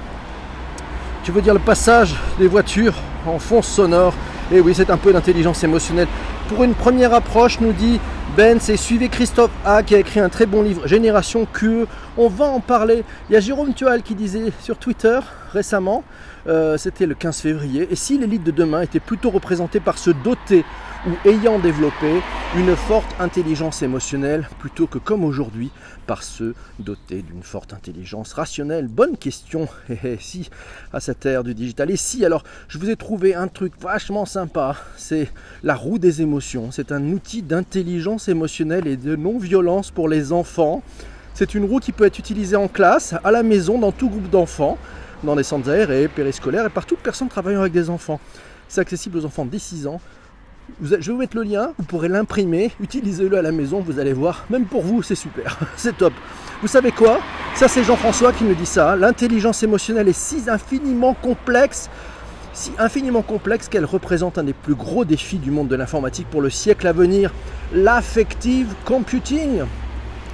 Tu 1.22 1.30
veux 1.30 1.42
dire 1.42 1.54
le 1.54 1.60
passage 1.60 2.16
des 2.38 2.48
voitures 2.48 2.94
en 3.26 3.38
fond 3.38 3.62
sonore 3.62 4.14
Et 4.52 4.60
oui, 4.60 4.74
c'est 4.74 4.90
un 4.90 4.98
peu 4.98 5.14
d'intelligence 5.14 5.64
émotionnelle. 5.64 6.08
Pour 6.48 6.62
une 6.62 6.74
première 6.74 7.14
approche, 7.14 7.58
nous 7.60 7.72
dit 7.72 7.98
Ben, 8.36 8.60
c'est 8.60 8.76
suivez 8.76 9.08
Christophe 9.08 9.50
A 9.64 9.82
qui 9.82 9.94
a 9.94 9.98
écrit 9.98 10.20
un 10.20 10.28
très 10.28 10.44
bon 10.44 10.60
livre, 10.60 10.86
Génération 10.86 11.46
QE. 11.50 11.86
On 12.18 12.28
va 12.28 12.44
en 12.44 12.60
parler. 12.60 13.02
Il 13.30 13.32
y 13.32 13.36
a 13.36 13.40
Jérôme 13.40 13.72
Tual 13.72 14.02
qui 14.02 14.14
disait 14.14 14.52
sur 14.60 14.76
Twitter 14.76 15.18
récemment, 15.54 16.04
euh, 16.48 16.76
c'était 16.76 17.06
le 17.06 17.14
15 17.14 17.40
février, 17.40 17.88
et 17.90 17.96
si 17.96 18.18
l'élite 18.18 18.44
de 18.44 18.50
demain 18.50 18.82
était 18.82 19.00
plutôt 19.00 19.30
représentée 19.30 19.80
par 19.80 19.96
ce 19.96 20.10
doté 20.10 20.64
ou 21.06 21.28
ayant 21.28 21.58
développé 21.58 22.20
une 22.56 22.76
forte 22.76 23.08
intelligence 23.18 23.82
émotionnelle 23.82 24.48
plutôt 24.60 24.86
que 24.86 24.98
comme 24.98 25.24
aujourd'hui 25.24 25.70
par 26.06 26.22
ceux 26.22 26.54
dotés 26.78 27.22
d'une 27.22 27.42
forte 27.42 27.72
intelligence 27.72 28.34
rationnelle 28.34 28.86
Bonne 28.86 29.16
question. 29.16 29.66
Et 29.88 29.98
eh, 30.04 30.12
eh, 30.12 30.16
si 30.20 30.48
à 30.92 31.00
cette 31.00 31.26
ère 31.26 31.42
du 31.42 31.54
digital. 31.54 31.90
Et 31.90 31.96
si 31.96 32.24
alors 32.24 32.44
je 32.68 32.78
vous 32.78 32.90
ai 32.90 32.96
trouvé 32.96 33.34
un 33.34 33.48
truc 33.48 33.72
vachement 33.80 34.26
sympa, 34.26 34.76
c'est 34.96 35.32
la 35.64 35.74
roue 35.74 35.98
des 35.98 36.22
émotions. 36.22 36.70
C'est 36.70 36.92
un 36.92 37.04
outil 37.08 37.42
d'intelligence 37.42 38.28
émotionnelle 38.28 38.86
et 38.86 38.96
de 38.96 39.16
non-violence 39.16 39.90
pour 39.90 40.08
les 40.08 40.32
enfants. 40.32 40.82
C'est 41.34 41.54
une 41.54 41.64
roue 41.64 41.80
qui 41.80 41.92
peut 41.92 42.04
être 42.04 42.18
utilisée 42.18 42.56
en 42.56 42.68
classe, 42.68 43.14
à 43.24 43.30
la 43.30 43.42
maison, 43.42 43.78
dans 43.78 43.90
tout 43.90 44.10
groupe 44.10 44.28
d'enfants, 44.28 44.76
dans 45.24 45.34
les 45.34 45.42
centres 45.42 45.70
aérés, 45.70 46.08
périscolaires 46.08 46.66
et 46.66 46.70
par 46.70 46.84
toute 46.84 46.98
personne 47.00 47.28
travaillant 47.28 47.60
avec 47.60 47.72
des 47.72 47.88
enfants. 47.88 48.20
C'est 48.68 48.82
accessible 48.82 49.18
aux 49.18 49.24
enfants 49.24 49.46
dès 49.46 49.58
6 49.58 49.86
ans 49.86 50.00
je 50.82 50.96
vais 50.96 51.12
vous 51.12 51.16
mettre 51.16 51.36
le 51.36 51.42
lien, 51.42 51.72
vous 51.78 51.84
pourrez 51.84 52.08
l'imprimer, 52.08 52.72
utilisez-le 52.80 53.36
à 53.36 53.42
la 53.42 53.52
maison, 53.52 53.80
vous 53.80 53.98
allez 53.98 54.12
voir, 54.12 54.44
même 54.50 54.64
pour 54.64 54.82
vous 54.82 55.02
c'est 55.02 55.14
super, 55.14 55.58
c'est 55.76 55.96
top. 55.96 56.12
Vous 56.60 56.68
savez 56.68 56.92
quoi? 56.92 57.20
Ça 57.54 57.68
c'est 57.68 57.84
Jean-François 57.84 58.32
qui 58.32 58.44
me 58.44 58.54
dit 58.54 58.66
ça, 58.66 58.96
l'intelligence 58.96 59.62
émotionnelle 59.62 60.08
est 60.08 60.18
si 60.18 60.42
infiniment 60.48 61.14
complexe, 61.14 61.88
si 62.52 62.72
infiniment 62.78 63.22
complexe 63.22 63.68
qu'elle 63.68 63.84
représente 63.84 64.38
un 64.38 64.44
des 64.44 64.52
plus 64.52 64.74
gros 64.74 65.04
défis 65.04 65.38
du 65.38 65.50
monde 65.50 65.68
de 65.68 65.76
l'informatique 65.76 66.28
pour 66.30 66.42
le 66.42 66.50
siècle 66.50 66.86
à 66.86 66.92
venir, 66.92 67.32
l'affective 67.72 68.74
computing. 68.84 69.62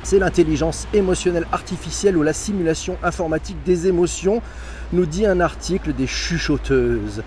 C'est 0.02 0.18
l'intelligence 0.18 0.86
émotionnelle 0.94 1.46
artificielle 1.52 2.16
ou 2.16 2.22
la 2.22 2.32
simulation 2.32 2.96
informatique 3.02 3.58
des 3.64 3.88
émotions, 3.88 4.42
nous 4.92 5.06
dit 5.06 5.26
un 5.26 5.40
article 5.40 5.92
des 5.92 6.06
chuchoteuses. 6.06 7.22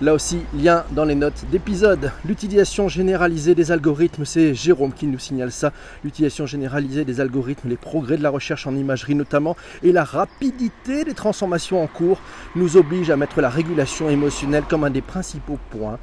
Là 0.00 0.14
aussi, 0.14 0.38
lien 0.54 0.84
dans 0.92 1.04
les 1.04 1.16
notes 1.16 1.44
d'épisode. 1.50 2.12
L'utilisation 2.24 2.86
généralisée 2.88 3.56
des 3.56 3.72
algorithmes, 3.72 4.24
c'est 4.24 4.54
Jérôme 4.54 4.92
qui 4.92 5.08
nous 5.08 5.18
signale 5.18 5.50
ça. 5.50 5.72
L'utilisation 6.04 6.46
généralisée 6.46 7.04
des 7.04 7.20
algorithmes, 7.20 7.68
les 7.68 7.76
progrès 7.76 8.16
de 8.16 8.22
la 8.22 8.30
recherche 8.30 8.68
en 8.68 8.76
imagerie 8.76 9.16
notamment, 9.16 9.56
et 9.82 9.90
la 9.90 10.04
rapidité 10.04 11.02
des 11.02 11.14
transformations 11.14 11.82
en 11.82 11.88
cours 11.88 12.20
nous 12.54 12.76
obligent 12.76 13.10
à 13.10 13.16
mettre 13.16 13.40
la 13.40 13.48
régulation 13.48 14.08
émotionnelle 14.08 14.62
comme 14.68 14.84
un 14.84 14.90
des 14.90 15.02
principaux 15.02 15.58
points 15.70 15.98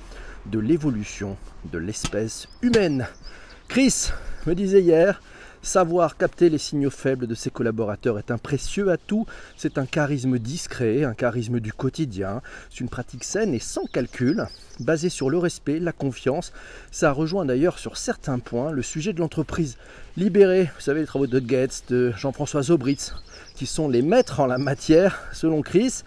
de 0.45 0.59
l'évolution 0.59 1.37
de 1.71 1.77
l'espèce 1.77 2.49
humaine. 2.61 3.07
Chris 3.69 4.11
me 4.45 4.55
disait 4.55 4.81
hier, 4.81 5.21
Savoir 5.65 6.15
capter 6.15 6.51
les 6.51 6.60
signaux 6.60 6.91
faibles 6.91 7.25
de 7.25 7.34
ses 7.34 7.50
collaborateurs 7.50 8.19
est 8.19 8.29
un 8.29 8.38
précieux 8.38 8.91
atout. 8.91 9.25
C'est 9.57 9.79
un 9.79 9.88
charisme 9.88 10.38
discret, 10.38 11.03
un 11.03 11.15
charisme 11.15 11.60
du 11.60 11.74
quotidien. 11.74 12.43
C'est 12.69 12.81
une 12.81 12.88
pratique 12.88 13.24
saine 13.24 13.51
et 13.51 13.60
sans 13.60 13.86
calcul, 13.86 14.45
basée 14.79 15.10
sur 15.10 15.31
le 15.31 15.39
respect, 15.39 15.79
la 15.79 15.91
confiance. 15.91 16.53
Ça 16.91 17.12
rejoint 17.12 17.45
d'ailleurs 17.45 17.79
sur 17.79 17.98
certains 17.98 18.38
points 18.38 18.72
le 18.72 18.84
sujet 18.84 19.12
de 19.12 19.19
l'entreprise 19.19 19.77
libérée. 20.17 20.69
Vous 20.75 20.81
savez, 20.81 21.00
les 21.00 21.07
travaux 21.07 21.25
de 21.25 21.39
Gates, 21.39 21.86
de 21.89 22.13
Jean-François 22.15 22.62
Zobritz, 22.62 23.15
qui 23.55 23.65
sont 23.65 23.89
les 23.89 24.03
maîtres 24.03 24.41
en 24.41 24.45
la 24.45 24.60
matière, 24.60 25.24
selon 25.34 25.63
Chris. 25.63 26.03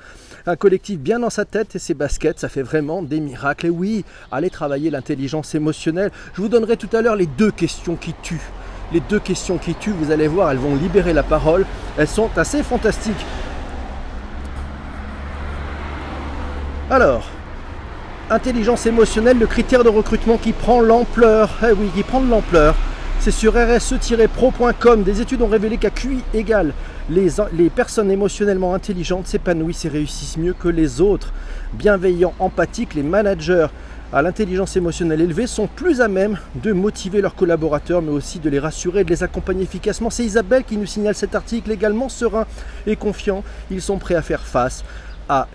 Un 0.46 0.54
collectif 0.54 1.00
bien 1.00 1.18
dans 1.18 1.30
sa 1.30 1.44
tête 1.44 1.74
et 1.74 1.80
ses 1.80 1.94
baskets, 1.94 2.38
ça 2.38 2.48
fait 2.48 2.62
vraiment 2.62 3.02
des 3.02 3.18
miracles. 3.18 3.66
Et 3.66 3.70
oui, 3.70 4.04
allez 4.30 4.50
travailler 4.50 4.88
l'intelligence 4.88 5.56
émotionnelle. 5.56 6.12
Je 6.34 6.42
vous 6.42 6.48
donnerai 6.48 6.76
tout 6.76 6.96
à 6.96 7.02
l'heure 7.02 7.16
les 7.16 7.26
deux 7.26 7.50
questions 7.50 7.96
qui 7.96 8.14
tuent 8.22 8.38
les 8.92 9.00
deux 9.00 9.18
questions 9.18 9.58
qui 9.58 9.74
tuent, 9.74 9.92
vous 9.92 10.10
allez 10.10 10.28
voir, 10.28 10.50
elles 10.50 10.58
vont 10.58 10.74
libérer 10.74 11.12
la 11.12 11.22
parole. 11.22 11.66
Elles 11.96 12.08
sont 12.08 12.30
assez 12.36 12.62
fantastiques. 12.62 13.26
Alors, 16.90 17.24
intelligence 18.30 18.86
émotionnelle, 18.86 19.38
le 19.38 19.46
critère 19.46 19.84
de 19.84 19.90
recrutement 19.90 20.38
qui 20.38 20.52
prend 20.52 20.80
l'ampleur. 20.80 21.50
Eh 21.62 21.72
oui, 21.72 21.90
qui 21.94 22.02
prend 22.02 22.20
de 22.20 22.30
l'ampleur. 22.30 22.74
C'est 23.20 23.30
sur 23.30 23.54
rse-pro.com. 23.54 25.02
Des 25.02 25.20
études 25.20 25.42
ont 25.42 25.48
révélé 25.48 25.76
qu'à 25.76 25.90
QI 25.90 26.22
égale, 26.32 26.72
les, 27.10 27.28
les 27.52 27.68
personnes 27.68 28.10
émotionnellement 28.10 28.74
intelligentes 28.74 29.26
s'épanouissent 29.26 29.84
et 29.84 29.88
réussissent 29.88 30.38
mieux 30.38 30.54
que 30.54 30.68
les 30.68 31.00
autres. 31.00 31.32
Bienveillants, 31.74 32.34
empathiques, 32.38 32.94
les 32.94 33.02
managers 33.02 33.66
à 34.12 34.22
l'intelligence 34.22 34.74
émotionnelle 34.76 35.20
élevée 35.20 35.46
sont 35.46 35.66
plus 35.66 36.00
à 36.00 36.08
même 36.08 36.38
de 36.62 36.72
motiver 36.72 37.20
leurs 37.20 37.34
collaborateurs, 37.34 38.00
mais 38.00 38.10
aussi 38.10 38.38
de 38.38 38.48
les 38.48 38.58
rassurer 38.58 39.00
et 39.00 39.04
de 39.04 39.10
les 39.10 39.22
accompagner 39.22 39.64
efficacement. 39.64 40.08
C'est 40.08 40.24
Isabelle 40.24 40.64
qui 40.64 40.78
nous 40.78 40.86
signale 40.86 41.14
cet 41.14 41.34
article 41.34 41.70
également 41.70 42.08
serein 42.08 42.46
et 42.86 42.96
confiant. 42.96 43.44
Ils 43.70 43.82
sont 43.82 43.98
prêts 43.98 44.14
à 44.14 44.22
faire 44.22 44.40
face 44.40 44.82
à 45.28 45.46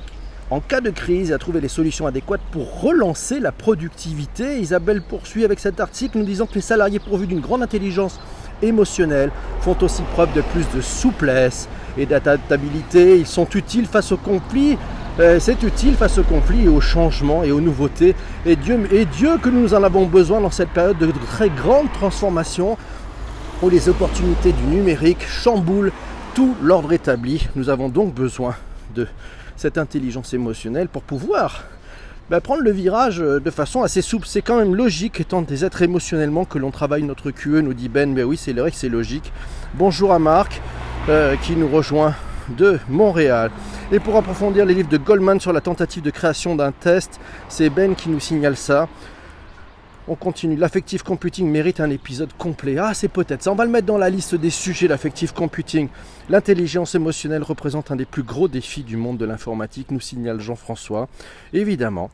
en 0.51 0.59
cas 0.59 0.81
de 0.81 0.91
crise 0.91 1.31
et 1.31 1.33
à 1.33 1.39
trouver 1.39 1.61
les 1.61 1.67
solutions 1.67 2.05
adéquates 2.05 2.41
pour 2.51 2.81
relancer 2.81 3.39
la 3.39 3.51
productivité. 3.51 4.59
Isabelle 4.59 5.01
poursuit 5.01 5.45
avec 5.45 5.59
cet 5.59 5.79
article 5.79 6.19
nous 6.19 6.25
disant 6.25 6.45
que 6.45 6.53
les 6.53 6.61
salariés 6.61 6.99
pourvus 6.99 7.25
d'une 7.25 7.39
grande 7.39 7.63
intelligence 7.63 8.19
émotionnelle 8.61 9.31
font 9.61 9.75
aussi 9.81 10.03
preuve 10.13 10.31
de 10.33 10.41
plus 10.41 10.65
de 10.75 10.81
souplesse 10.81 11.67
et 11.97 12.05
d'adaptabilité. 12.05 13.17
Ils 13.17 13.25
sont 13.25 13.47
utiles 13.55 13.87
face 13.87 14.11
aux 14.11 14.17
conflits 14.17 14.77
c'est 15.17 15.61
utile 15.61 15.95
face 15.95 16.17
au 16.17 16.23
conflit 16.23 16.63
et 16.63 16.67
au 16.67 16.81
changement 16.81 17.43
et 17.43 17.51
aux 17.51 17.61
nouveautés. 17.61 18.15
Et 18.45 18.55
Dieu, 18.55 18.87
et 18.91 19.05
Dieu 19.05 19.37
que 19.37 19.49
nous 19.49 19.73
en 19.73 19.83
avons 19.83 20.05
besoin 20.05 20.41
dans 20.41 20.51
cette 20.51 20.69
période 20.69 20.97
de 20.97 21.11
très 21.27 21.49
grande 21.49 21.91
transformation 21.93 22.77
où 23.61 23.69
les 23.69 23.89
opportunités 23.89 24.51
du 24.51 24.63
numérique 24.63 25.25
chamboulent 25.27 25.91
tout 26.33 26.55
l'ordre 26.61 26.93
établi. 26.93 27.47
Nous 27.55 27.69
avons 27.69 27.89
donc 27.89 28.13
besoin 28.13 28.55
de 28.95 29.07
cette 29.55 29.77
intelligence 29.77 30.33
émotionnelle 30.33 30.87
pour 30.87 31.03
pouvoir 31.03 31.63
bah, 32.29 32.41
prendre 32.41 32.61
le 32.61 32.71
virage 32.71 33.21
euh, 33.21 33.39
de 33.39 33.51
façon 33.51 33.83
assez 33.83 34.01
souple. 34.01 34.27
C'est 34.27 34.41
quand 34.41 34.57
même 34.57 34.75
logique 34.75 35.19
étant 35.19 35.41
des 35.41 35.63
êtres 35.63 35.81
émotionnellement 35.81 36.45
que 36.45 36.57
l'on 36.57 36.71
travaille 36.71 37.03
notre 37.03 37.31
QE, 37.31 37.61
nous 37.61 37.73
dit 37.73 37.89
Ben. 37.89 38.11
Mais 38.11 38.23
oui, 38.23 38.37
c'est 38.37 38.53
vrai 38.53 38.71
que 38.71 38.77
c'est 38.77 38.89
logique. 38.89 39.31
Bonjour 39.75 40.11
à 40.11 40.19
Marc 40.19 40.61
euh, 41.09 41.35
qui 41.37 41.55
nous 41.55 41.67
rejoint 41.67 42.15
de 42.49 42.79
Montréal. 42.89 43.51
Et 43.91 43.99
pour 43.99 44.15
approfondir 44.15 44.65
les 44.65 44.73
livres 44.73 44.89
de 44.89 44.97
Goldman 44.97 45.39
sur 45.39 45.53
la 45.53 45.61
tentative 45.61 46.03
de 46.03 46.09
création 46.09 46.55
d'un 46.55 46.71
test, 46.71 47.19
c'est 47.49 47.69
Ben 47.69 47.95
qui 47.95 48.09
nous 48.09 48.19
signale 48.19 48.57
ça. 48.57 48.87
On 50.07 50.15
continue. 50.15 50.57
L'affective 50.57 51.01
computing 51.03 51.49
mérite 51.49 51.79
un 51.79 51.89
épisode 51.89 52.33
complet. 52.37 52.77
Ah, 52.77 52.93
c'est 52.93 53.07
peut-être 53.07 53.41
ça. 53.41 53.51
On 53.51 53.55
va 53.55 53.63
le 53.63 53.71
mettre 53.71 53.87
dans 53.87 53.97
la 53.97 54.09
liste 54.09 54.35
des 54.35 54.49
sujets, 54.49 54.87
l'affective 54.87 55.33
computing. 55.33 55.87
L'intelligence 56.29 56.93
émotionnelle 56.93 57.43
représente 57.43 57.89
un 57.89 57.95
des 57.95 58.05
plus 58.05 58.23
gros 58.23 58.49
défis 58.49 58.83
du 58.83 58.97
monde 58.97 59.17
de 59.17 59.25
l'informatique, 59.25 59.91
nous 59.91 60.01
signale 60.01 60.41
Jean-François. 60.41 61.07
Évidemment, 61.53 62.11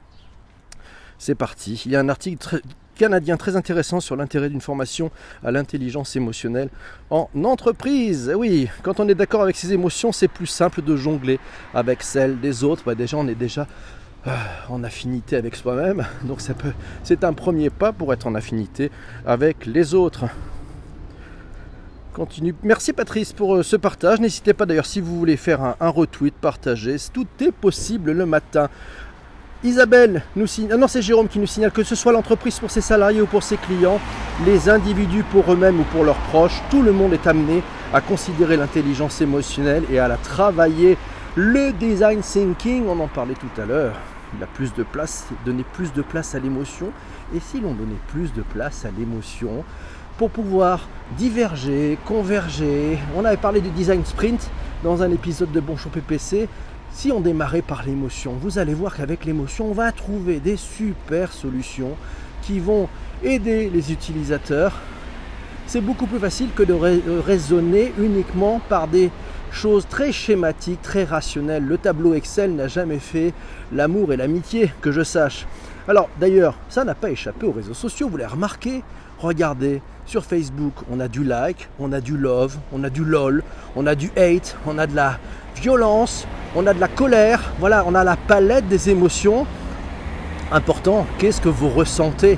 c'est 1.17 1.35
parti. 1.35 1.81
Il 1.85 1.91
y 1.91 1.95
a 1.95 1.99
un 1.99 2.09
article 2.09 2.37
très, 2.37 2.61
canadien 2.99 3.37
très 3.37 3.55
intéressant 3.55 4.01
sur 4.01 4.17
l'intérêt 4.17 4.49
d'une 4.49 4.59
formation 4.59 5.09
à 5.41 5.51
l'intelligence 5.51 6.17
émotionnelle 6.17 6.69
en 7.09 7.29
entreprise. 7.45 8.29
Oui, 8.35 8.67
quand 8.83 8.99
on 8.99 9.07
est 9.07 9.15
d'accord 9.15 9.41
avec 9.41 9.55
ses 9.55 9.71
émotions, 9.71 10.11
c'est 10.11 10.27
plus 10.27 10.47
simple 10.47 10.81
de 10.81 10.97
jongler 10.97 11.39
avec 11.73 12.03
celles 12.03 12.41
des 12.41 12.65
autres. 12.65 12.83
Bah, 12.85 12.95
déjà, 12.95 13.15
on 13.15 13.27
est 13.29 13.35
déjà 13.35 13.67
euh, 14.27 14.31
en 14.67 14.83
affinité 14.83 15.37
avec 15.37 15.55
soi-même, 15.55 16.05
donc 16.23 16.41
ça 16.41 16.53
peut, 16.53 16.73
c'est 17.03 17.23
un 17.23 17.31
premier 17.31 17.69
pas 17.69 17.93
pour 17.93 18.11
être 18.11 18.27
en 18.27 18.35
affinité 18.35 18.91
avec 19.25 19.65
les 19.65 19.93
autres. 19.93 20.25
Continue. 22.11 22.53
Merci 22.63 22.91
Patrice 22.91 23.31
pour 23.31 23.55
euh, 23.55 23.63
ce 23.63 23.77
partage. 23.77 24.19
N'hésitez 24.19 24.53
pas 24.53 24.65
d'ailleurs 24.65 24.87
si 24.87 24.99
vous 24.99 25.17
voulez 25.17 25.37
faire 25.37 25.61
un, 25.61 25.77
un 25.79 25.89
retweet, 25.89 26.33
partager. 26.33 26.97
Tout 27.13 27.27
est 27.39 27.53
possible 27.53 28.11
le 28.11 28.25
matin. 28.25 28.67
Isabelle 29.61 30.23
nous 30.37 30.47
signale, 30.47 30.75
ah 30.75 30.77
non 30.77 30.87
c'est 30.87 31.01
Jérôme 31.01 31.27
qui 31.27 31.37
nous 31.37 31.45
signale 31.45 31.71
que 31.71 31.83
ce 31.83 31.93
soit 31.93 32.13
l'entreprise 32.13 32.59
pour 32.59 32.71
ses 32.71 32.79
salariés 32.79 33.19
ou 33.19 33.25
pour 33.25 33.43
ses 33.43 33.57
clients, 33.57 33.99
les 34.45 34.69
individus 34.69 35.23
pour 35.23 35.51
eux-mêmes 35.51 35.81
ou 35.81 35.83
pour 35.83 36.05
leurs 36.05 36.15
proches, 36.15 36.61
tout 36.69 36.81
le 36.81 36.93
monde 36.93 37.11
est 37.11 37.27
amené 37.27 37.61
à 37.93 37.99
considérer 37.99 38.55
l'intelligence 38.55 39.19
émotionnelle 39.19 39.83
et 39.91 39.99
à 39.99 40.07
la 40.07 40.15
travailler. 40.15 40.97
Le 41.35 41.73
design 41.73 42.21
thinking, 42.21 42.85
on 42.87 43.01
en 43.01 43.07
parlait 43.07 43.33
tout 43.33 43.61
à 43.61 43.65
l'heure, 43.65 43.95
il 44.37 44.41
a 44.41 44.47
plus 44.47 44.73
de 44.73 44.83
place, 44.83 45.27
donner 45.45 45.65
plus 45.73 45.91
de 45.91 46.03
place 46.03 46.35
à 46.35 46.39
l'émotion. 46.39 46.93
Et 47.35 47.41
si 47.41 47.59
l'on 47.59 47.73
donnait 47.73 47.99
plus 48.07 48.31
de 48.31 48.41
place 48.41 48.85
à 48.85 48.91
l'émotion 48.97 49.65
pour 50.17 50.29
pouvoir 50.29 50.87
diverger, 51.17 51.97
converger, 52.05 52.97
on 53.13 53.25
avait 53.25 53.35
parlé 53.35 53.59
du 53.59 53.69
design 53.71 54.05
sprint 54.05 54.49
dans 54.85 55.03
un 55.03 55.11
épisode 55.11 55.51
de 55.51 55.59
Bonjour 55.59 55.91
PPC, 55.91 56.47
si 56.91 57.11
on 57.11 57.21
démarrait 57.21 57.61
par 57.61 57.83
l'émotion, 57.85 58.33
vous 58.41 58.59
allez 58.59 58.73
voir 58.73 58.95
qu'avec 58.95 59.25
l'émotion, 59.25 59.69
on 59.69 59.73
va 59.73 59.91
trouver 59.91 60.39
des 60.39 60.57
super 60.57 61.31
solutions 61.31 61.95
qui 62.41 62.59
vont 62.59 62.89
aider 63.23 63.69
les 63.69 63.91
utilisateurs. 63.91 64.73
C'est 65.67 65.81
beaucoup 65.81 66.07
plus 66.07 66.19
facile 66.19 66.49
que 66.55 66.63
de 66.63 66.73
euh, 66.73 67.21
raisonner 67.25 67.93
uniquement 67.99 68.59
par 68.69 68.87
des 68.87 69.11
choses 69.51 69.87
très 69.87 70.11
schématiques, 70.11 70.81
très 70.81 71.03
rationnelles. 71.03 71.63
Le 71.63 71.77
tableau 71.77 72.13
Excel 72.13 72.55
n'a 72.55 72.67
jamais 72.67 72.99
fait 72.99 73.33
l'amour 73.71 74.11
et 74.13 74.17
l'amitié, 74.17 74.71
que 74.81 74.91
je 74.91 75.03
sache. 75.03 75.45
Alors 75.87 76.09
d'ailleurs, 76.19 76.55
ça 76.69 76.83
n'a 76.83 76.95
pas 76.95 77.11
échappé 77.11 77.45
aux 77.45 77.51
réseaux 77.51 77.73
sociaux, 77.73 78.09
vous 78.09 78.17
l'avez 78.17 78.31
remarqué. 78.31 78.83
Regardez, 79.19 79.81
sur 80.05 80.23
Facebook, 80.23 80.73
on 80.89 80.99
a 80.99 81.07
du 81.07 81.23
like, 81.23 81.67
on 81.77 81.91
a 81.91 82.01
du 82.01 82.17
love, 82.17 82.57
on 82.71 82.83
a 82.83 82.89
du 82.89 83.03
lol, 83.03 83.43
on 83.75 83.85
a 83.85 83.95
du 83.95 84.11
hate, 84.15 84.55
on 84.65 84.77
a 84.77 84.87
de 84.87 84.95
la 84.95 85.19
violence, 85.55 86.25
on 86.55 86.65
a 86.67 86.73
de 86.73 86.79
la 86.79 86.87
colère, 86.87 87.51
voilà, 87.59 87.83
on 87.87 87.95
a 87.95 88.03
la 88.03 88.15
palette 88.15 88.67
des 88.67 88.89
émotions. 88.89 89.45
Important, 90.51 91.05
qu'est-ce 91.17 91.41
que 91.41 91.49
vous 91.49 91.69
ressentez? 91.69 92.37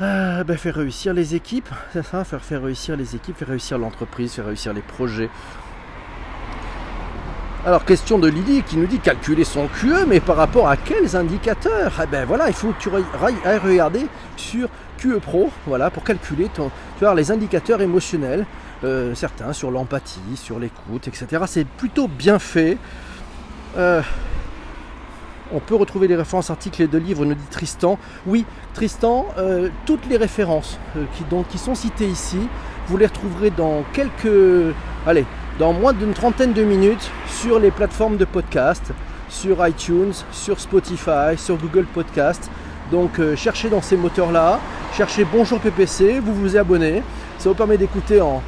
euh, 0.00 0.44
ben, 0.44 0.56
faire 0.56 0.76
réussir 0.76 1.12
les 1.12 1.34
équipes, 1.34 1.68
c'est 1.92 2.04
ça, 2.04 2.24
faire, 2.24 2.42
faire 2.42 2.62
réussir 2.62 2.96
les 2.96 3.16
équipes, 3.16 3.36
faire 3.36 3.48
réussir 3.48 3.78
l'entreprise, 3.78 4.32
faire 4.32 4.46
réussir 4.46 4.72
les 4.72 4.80
projets. 4.80 5.30
Alors 7.66 7.84
question 7.84 8.18
de 8.18 8.28
Lydie 8.28 8.62
qui 8.62 8.76
nous 8.76 8.86
dit 8.86 9.00
calculer 9.00 9.44
son 9.44 9.66
QE, 9.66 10.06
mais 10.06 10.20
par 10.20 10.36
rapport 10.36 10.68
à 10.68 10.76
quels 10.76 11.16
indicateurs? 11.16 11.92
Eh 12.02 12.06
ben 12.06 12.24
voilà, 12.24 12.48
il 12.48 12.54
faut 12.54 12.68
que 12.72 12.80
tu 12.80 12.88
ailles 12.88 13.58
regarder 13.58 14.06
sur 14.36 14.68
QE 14.98 15.18
Pro, 15.20 15.50
voilà, 15.66 15.90
pour 15.90 16.04
calculer 16.04 16.48
tu 16.54 16.62
les 17.14 17.30
indicateurs 17.32 17.80
émotionnels, 17.80 18.46
euh, 18.84 19.14
certains 19.14 19.52
sur 19.52 19.70
l'empathie, 19.70 20.36
sur 20.36 20.58
l'écoute, 20.58 21.08
etc. 21.08 21.42
C'est 21.46 21.66
plutôt 21.66 22.06
bien 22.06 22.38
fait. 22.38 22.78
Euh, 23.76 24.02
on 25.52 25.60
peut 25.60 25.74
retrouver 25.74 26.08
les 26.08 26.16
références 26.16 26.50
articles 26.50 26.88
de 26.88 26.98
livres, 26.98 27.24
nous 27.24 27.34
dit 27.34 27.46
Tristan. 27.50 27.98
Oui, 28.26 28.44
Tristan, 28.74 29.26
euh, 29.38 29.68
toutes 29.86 30.06
les 30.06 30.16
références 30.16 30.78
euh, 30.96 31.04
qui, 31.16 31.24
qui 31.50 31.58
sont 31.58 31.74
citées 31.74 32.08
ici, 32.08 32.38
vous 32.88 32.96
les 32.96 33.06
retrouverez 33.06 33.50
dans 33.50 33.84
quelques. 33.92 34.74
Allez, 35.06 35.24
dans 35.58 35.72
moins 35.72 35.92
d'une 35.92 36.12
trentaine 36.12 36.52
de 36.52 36.62
minutes 36.62 37.10
sur 37.26 37.58
les 37.58 37.70
plateformes 37.70 38.16
de 38.16 38.24
podcast, 38.24 38.92
sur 39.28 39.66
iTunes, 39.66 40.12
sur 40.32 40.60
Spotify, 40.60 41.36
sur 41.36 41.56
Google 41.56 41.84
Podcast. 41.84 42.50
Donc 42.90 43.18
euh, 43.18 43.36
cherchez 43.36 43.68
dans 43.68 43.82
ces 43.82 43.96
moteurs-là, 43.96 44.60
cherchez 44.96 45.24
Bonjour 45.24 45.60
PPC, 45.60 46.20
vous 46.20 46.34
vous 46.34 46.56
abonnez. 46.56 47.02
Ça 47.38 47.48
vous 47.48 47.54
permet 47.54 47.76
d'écouter 47.76 48.20
en, 48.20 48.42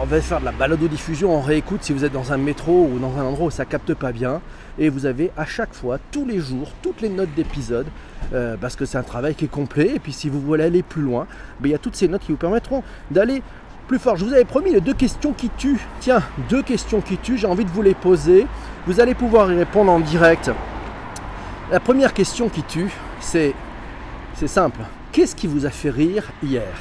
on 0.00 0.06
va 0.06 0.20
faire 0.20 0.40
de 0.40 0.44
la 0.44 0.52
balado-diffusion 0.52 1.36
en 1.36 1.40
réécoute 1.40 1.82
si 1.82 1.92
vous 1.92 2.04
êtes 2.04 2.12
dans 2.12 2.32
un 2.32 2.36
métro 2.36 2.88
ou 2.92 2.98
dans 2.98 3.16
un 3.16 3.24
endroit 3.24 3.46
où 3.46 3.50
ça 3.50 3.64
capte 3.64 3.94
pas 3.94 4.12
bien. 4.12 4.40
Et 4.78 4.88
vous 4.88 5.06
avez 5.06 5.30
à 5.36 5.44
chaque 5.44 5.72
fois, 5.72 5.98
tous 6.10 6.26
les 6.26 6.40
jours, 6.40 6.68
toutes 6.82 7.00
les 7.00 7.08
notes 7.08 7.32
d'épisode, 7.36 7.86
euh, 8.32 8.56
parce 8.60 8.76
que 8.76 8.84
c'est 8.84 8.98
un 8.98 9.02
travail 9.02 9.34
qui 9.34 9.44
est 9.44 9.48
complet. 9.48 9.92
Et 9.94 9.98
puis 9.98 10.12
si 10.12 10.28
vous 10.28 10.40
voulez 10.40 10.64
aller 10.64 10.82
plus 10.82 11.02
loin, 11.02 11.26
ben, 11.60 11.68
il 11.68 11.72
y 11.72 11.74
a 11.74 11.78
toutes 11.78 11.96
ces 11.96 12.08
notes 12.08 12.22
qui 12.22 12.32
vous 12.32 12.38
permettront 12.38 12.82
d'aller 13.10 13.42
plus 13.86 13.98
fort. 13.98 14.16
Je 14.16 14.24
vous 14.24 14.32
avais 14.32 14.44
promis 14.44 14.72
les 14.72 14.80
deux 14.80 14.94
questions 14.94 15.32
qui 15.32 15.48
tuent. 15.50 15.80
Tiens, 16.00 16.22
deux 16.48 16.62
questions 16.62 17.00
qui 17.00 17.16
tuent, 17.16 17.38
j'ai 17.38 17.46
envie 17.46 17.64
de 17.64 17.70
vous 17.70 17.82
les 17.82 17.94
poser. 17.94 18.46
Vous 18.86 19.00
allez 19.00 19.14
pouvoir 19.14 19.52
y 19.52 19.56
répondre 19.56 19.92
en 19.92 20.00
direct. 20.00 20.50
La 21.70 21.80
première 21.80 22.12
question 22.14 22.48
qui 22.48 22.62
tue, 22.62 22.90
c'est 23.20 23.54
c'est 24.34 24.48
simple. 24.48 24.80
Qu'est-ce 25.12 25.36
qui 25.36 25.46
vous 25.46 25.64
a 25.64 25.70
fait 25.70 25.90
rire 25.90 26.32
hier? 26.42 26.72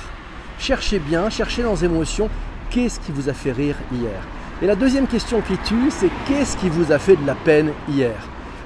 Cherchez 0.58 0.98
bien, 0.98 1.30
cherchez 1.30 1.62
dans 1.62 1.76
émotions 1.76 2.30
qu'est-ce 2.74 3.00
qui 3.00 3.12
vous 3.12 3.30
a 3.30 3.34
fait 3.34 3.52
rire 3.52 3.76
hier? 3.92 4.20
Et 4.62 4.66
la 4.66 4.76
deuxième 4.76 5.08
question 5.08 5.42
qui 5.42 5.58
tue, 5.58 5.92
c'est 5.92 6.10
qu'est-ce 6.28 6.58
qui 6.58 6.70
vous 6.70 6.92
a 6.92 6.98
fait 6.98 7.16
de 7.16 7.26
la 7.26 7.36
peine 7.36 7.72
hier? 7.88 8.16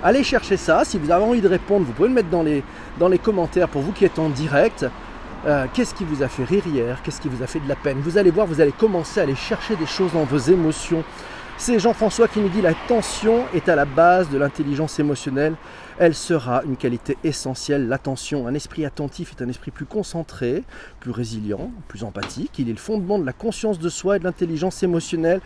Allez 0.04 0.24
chercher 0.24 0.58
ça, 0.58 0.86
si 0.86 0.98
vous 0.98 1.12
avez 1.12 1.24
envie 1.24 1.41
de 1.41 1.48
répondre, 1.48 1.86
vous 1.86 1.91
pouvez 1.91 2.08
le 2.08 2.13
mettre 2.13 2.30
dans 2.30 2.43
les, 2.43 3.20
commentaires 3.20 3.67
pour 3.67 3.82
vous 3.82 3.91
qui 3.91 4.06
êtes 4.06 4.20
en 4.20 4.30
direct. 4.30 4.86
Euh, 5.46 5.65
qu'est-ce 5.74 5.93
qui 5.93 6.06
vous 6.06 6.24
a 6.24 6.28
fait 6.28 6.43
rire 6.43 6.63
hier? 6.65 7.02
Qu'est-ce 7.04 7.20
qui 7.20 7.28
vous 7.28 7.43
a 7.43 7.48
fait 7.48 7.60
de 7.60 7.67
la 7.67 7.76
peine? 7.76 8.00
Vous 8.02 8.17
allez 8.17 8.32
voir, 8.32 8.48
vous 8.48 8.62
allez 8.62 8.72
commencer 8.72 9.20
à 9.20 9.24
aller 9.24 9.36
chercher 9.36 9.76
des 9.76 9.86
choses 9.86 10.13
dans 10.13 10.24
vos 10.24 10.38
émotions. 10.38 11.04
C'est 11.60 11.80
Jean-François 11.80 12.28
qui 12.28 12.39
nous 12.39 12.50
dit 12.50 12.62
la 12.62 12.76
tension 12.88 13.46
est 13.52 13.67
à 13.67 13.76
la 13.76 13.86
base 13.86 14.30
de 14.30 14.38
l'intelligence 14.38 15.00
émotionnelle. 15.00 15.56
Elle 15.98 16.13
sera 16.13 16.62
une 16.63 16.78
qualité 16.78 17.17
essentielle. 17.24 17.88
L'attention, 17.88 18.46
un 18.46 18.54
esprit 18.54 18.86
attentif 18.86 19.34
est 19.38 19.43
un 19.43 19.50
esprit 19.50 19.72
plus 19.72 19.86
concentré, 19.86 20.63
plus 21.00 21.10
résilient, 21.10 21.72
plus 21.88 22.04
empathique. 22.04 22.52
Il 22.60 22.70
est 22.70 22.74
le 22.74 22.78
fondement 22.78 23.17
de 23.17 23.26
la 23.26 23.34
conscience 23.34 23.80
de 23.80 23.89
soi 23.89 24.17
et 24.17 24.20
de 24.20 24.24
l'intelligence 24.24 24.84
émotionnelle. 24.84 25.41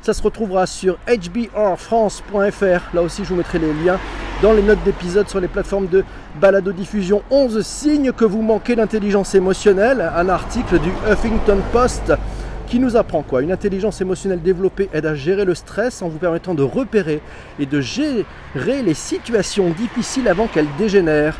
Ça 0.00 0.14
se 0.14 0.22
retrouvera 0.22 0.66
sur 0.66 0.96
hbrfrance.fr. 1.06 2.94
Là 2.94 3.02
aussi, 3.02 3.22
je 3.24 3.28
vous 3.28 3.36
mettrai 3.36 3.58
les 3.58 3.74
liens 3.84 3.98
dans 4.40 4.54
les 4.54 4.62
notes 4.62 4.82
d'épisode 4.82 5.28
sur 5.28 5.40
les 5.40 5.48
plateformes 5.48 5.88
de 5.88 6.04
balado-diffusion. 6.40 7.22
11 7.30 7.60
signes 7.60 8.12
que 8.12 8.24
vous 8.24 8.40
manquez 8.40 8.76
d'intelligence 8.76 9.34
émotionnelle. 9.34 10.10
Un 10.16 10.30
article 10.30 10.78
du 10.78 10.90
Huffington 11.06 11.58
Post 11.70 12.14
qui 12.70 12.78
nous 12.78 12.96
apprend 12.96 13.22
quoi? 13.22 13.42
Une 13.42 13.50
intelligence 13.50 14.00
émotionnelle 14.00 14.40
développée 14.40 14.88
aide 14.92 15.04
à 15.04 15.16
gérer 15.16 15.44
le 15.44 15.56
stress 15.56 16.02
en 16.02 16.08
vous 16.08 16.18
permettant 16.18 16.54
de 16.54 16.62
repérer 16.62 17.20
et 17.58 17.66
de 17.66 17.80
gérer 17.80 18.24
les 18.54 18.94
situations 18.94 19.70
difficiles 19.70 20.28
avant 20.28 20.46
qu'elles 20.46 20.68
dégénèrent. 20.78 21.36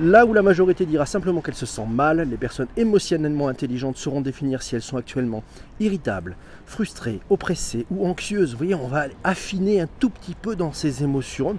Là 0.00 0.26
où 0.26 0.34
la 0.34 0.42
majorité 0.42 0.84
dira 0.84 1.06
simplement 1.06 1.40
qu'elle 1.40 1.54
se 1.54 1.66
sent 1.66 1.86
mal, 1.88 2.26
les 2.28 2.36
personnes 2.36 2.66
émotionnellement 2.76 3.46
intelligentes 3.46 3.96
sauront 3.96 4.20
définir 4.20 4.60
si 4.60 4.74
elles 4.74 4.82
sont 4.82 4.96
actuellement 4.96 5.44
irritables, 5.78 6.34
frustrées, 6.66 7.20
oppressées 7.30 7.86
ou 7.92 8.04
anxieuses. 8.04 8.50
Vous 8.50 8.58
voyez, 8.58 8.74
on 8.74 8.88
va 8.88 9.06
affiner 9.22 9.80
un 9.80 9.88
tout 10.00 10.10
petit 10.10 10.34
peu 10.34 10.56
dans 10.56 10.72
ces 10.72 11.04
émotions. 11.04 11.56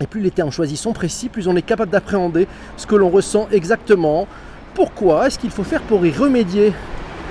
Et 0.00 0.06
plus 0.06 0.22
les 0.22 0.30
termes 0.30 0.50
choisis 0.50 0.80
sont 0.80 0.94
précis, 0.94 1.28
plus 1.28 1.46
on 1.46 1.56
est 1.56 1.62
capable 1.62 1.92
d'appréhender 1.92 2.48
ce 2.78 2.86
que 2.86 2.96
l'on 2.96 3.10
ressent 3.10 3.48
exactement. 3.52 4.26
Pourquoi 4.72 5.26
Est-ce 5.26 5.38
qu'il 5.38 5.50
faut 5.50 5.62
faire 5.62 5.82
pour 5.82 6.06
y 6.06 6.10
remédier? 6.10 6.72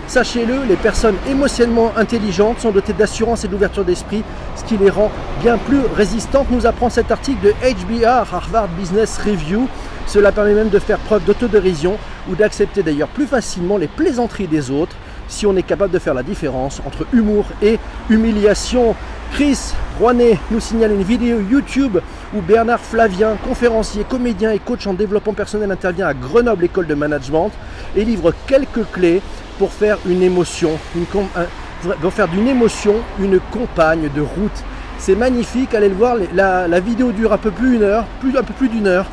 Sachez-le, 0.08 0.64
les 0.70 0.78
personnes 0.78 1.18
émotionnellement 1.30 1.92
intelligentes 1.98 2.62
sont 2.62 2.72
dotées 2.72 2.94
d'assurance 2.94 3.44
et 3.44 3.50
d'ouverture 3.50 3.84
d'esprit, 3.84 4.24
ce 4.56 4.64
qui 4.64 4.78
les 4.78 4.90
rend 4.90 5.12
bien 5.42 5.58
plus 5.58 5.82
résistantes, 5.98 6.50
nous 6.50 6.66
apprend 6.66 6.90
cet 6.90 7.12
article 7.12 7.46
de 7.46 7.52
HBR, 7.52 8.34
Harvard 8.34 8.70
Business 8.70 9.18
Review. 9.18 9.68
Cela 10.06 10.32
permet 10.32 10.54
même 10.54 10.70
de 10.70 10.80
faire 10.80 11.00
preuve 11.00 11.26
d'autodérision 11.26 11.98
ou 12.30 12.36
d'accepter 12.36 12.84
d'ailleurs 12.84 13.10
plus 13.10 13.28
facilement 13.28 13.78
les 13.78 13.90
plaisanteries 13.90 14.48
des 14.48 14.72
autres 14.72 14.96
si 15.28 15.46
on 15.46 15.58
est 15.58 15.64
capable 15.64 15.92
de 15.92 16.00
faire 16.00 16.14
la 16.14 16.24
différence 16.24 16.82
entre 16.86 17.06
humour 17.12 17.44
et 17.62 17.78
humiliation. 18.10 18.96
Chris 19.34 19.74
Rouanet 20.00 20.40
nous 20.52 20.62
signale 20.62 20.94
une 20.94 21.04
vidéo 21.04 21.42
YouTube 21.42 21.98
où 22.34 22.40
Bernard 22.40 22.80
Flavien, 22.80 23.36
conférencier, 23.44 24.06
comédien 24.06 24.52
et 24.52 24.60
coach 24.60 24.88
en 24.88 24.94
développement 24.94 25.34
personnel, 25.34 25.70
intervient 25.70 26.08
à 26.08 26.14
Grenoble 26.14 26.64
École 26.64 26.88
de 26.88 26.96
Management 26.96 27.52
et 27.98 28.06
livre 28.06 28.34
quelques 28.48 28.90
clés 28.94 29.22
pour 29.58 29.72
faire 29.72 29.98
une 30.06 30.22
émotion, 30.22 30.72
une, 30.96 31.06
pour 31.06 32.14
faire 32.14 32.28
d'une 32.28 32.48
émotion 32.48 32.96
une 33.20 33.40
compagne 33.52 34.10
de 34.14 34.22
route. 34.22 34.64
C'est 35.00 35.16
magnifique, 35.16 35.74
allez 35.74 35.90
le 35.90 35.96
voir, 35.96 36.16
la, 36.34 36.80
vidéo 36.80 37.12
dure 37.12 37.34
un 37.34 37.38
peu 37.38 37.52
plus 37.52 37.72
d'une 37.72 37.84
heure, 37.84 38.06
plus, 38.20 38.38
un 38.38 38.44
peu 38.44 38.54
plus 38.54 38.70
d'une 38.70 38.88
heure, 38.88 39.06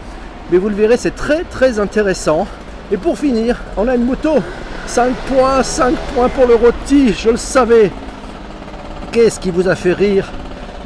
mais 0.51 0.59
vous 0.59 0.69
le 0.69 0.75
verrez, 0.75 0.97
c'est 0.97 1.15
très 1.15 1.45
très 1.45 1.79
intéressant. 1.79 2.47
Et 2.93 2.97
pour 2.97 3.19
finir, 3.19 3.61
on 3.77 3.89
a 3.89 3.95
une 3.95 4.05
moto, 4.05 4.37
5 4.87 5.15
points, 5.29 5.63
5 5.63 5.95
points 6.15 6.29
pour 6.29 6.47
le 6.47 6.55
rôti, 6.55 7.13
je 7.13 7.31
le 7.31 7.37
savais. 7.37 7.91
Qu'est-ce 9.13 9.41
qui 9.41 9.51
vous 9.51 9.69
a 9.69 9.75
fait 9.75 9.93
rire 9.93 10.31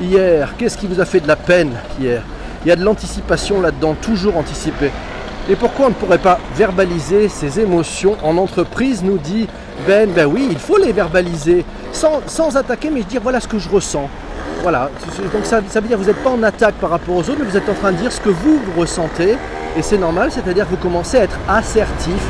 hier? 0.01 0.55
Qu'est-ce 0.59 0.77
qui 0.77 0.87
vous 0.87 1.01
a 1.01 1.05
fait 1.05 1.21
de 1.21 1.29
la 1.29 1.37
peine 1.37 1.73
hier? 2.01 2.23
Il 2.65 2.69
y 2.69 2.73
a 2.73 2.77
de 2.77 2.85
l'anticipation 2.85 3.61
là-dedans, 3.61 3.95
toujours 4.01 4.37
anticipé. 4.37 4.91
Et 5.51 5.57
pourquoi 5.57 5.87
on 5.87 5.89
ne 5.89 5.95
pourrait 5.95 6.19
pas 6.19 6.39
verbaliser 6.55 7.29
ses 7.31 7.59
émotions 7.59 8.19
en 8.23 8.37
entreprise 8.37 9.03
nous 9.03 9.17
dit 9.17 9.49
Ben, 9.87 10.11
ben 10.11 10.27
oui, 10.27 10.47
il 10.51 10.59
faut 10.59 10.77
les 10.77 10.93
verbaliser 10.93 11.65
sans, 11.91 12.57
attaquer, 12.57 12.91
mais 12.91 13.03
dire 13.03 13.23
voilà 13.23 13.41
ce 13.41 13.49
que 13.49 13.59
je 13.59 13.69
ressens. 13.71 14.11
Voilà, 14.63 14.91
donc 15.33 15.47
ça, 15.47 15.61
ça 15.69 15.81
veut 15.81 15.89
dire 15.89 15.97
que 15.97 16.03
vous 16.03 16.09
n'êtes 16.09 16.23
pas 16.23 16.31
en 16.31 16.43
attaque 16.43 16.75
par 16.75 16.91
rapport 16.91 17.17
aux 17.17 17.21
autres, 17.21 17.37
mais 17.39 17.47
vous 17.47 17.57
êtes 17.57 17.69
en 17.69 17.75
train 17.75 17.93
de 17.93 17.97
dire 17.97 18.13
ce 18.13 18.21
que 18.21 18.29
vous, 18.29 18.61
ressentez. 18.77 19.39
Et 19.77 19.83
c'est 19.83 19.97
normal, 19.97 20.31
c'est-à-dire 20.31 20.67
que 20.67 20.71
vous 20.71 20.83
commencez 20.83 21.17
à 21.17 21.23
être 21.23 21.39
assertif, 21.49 22.21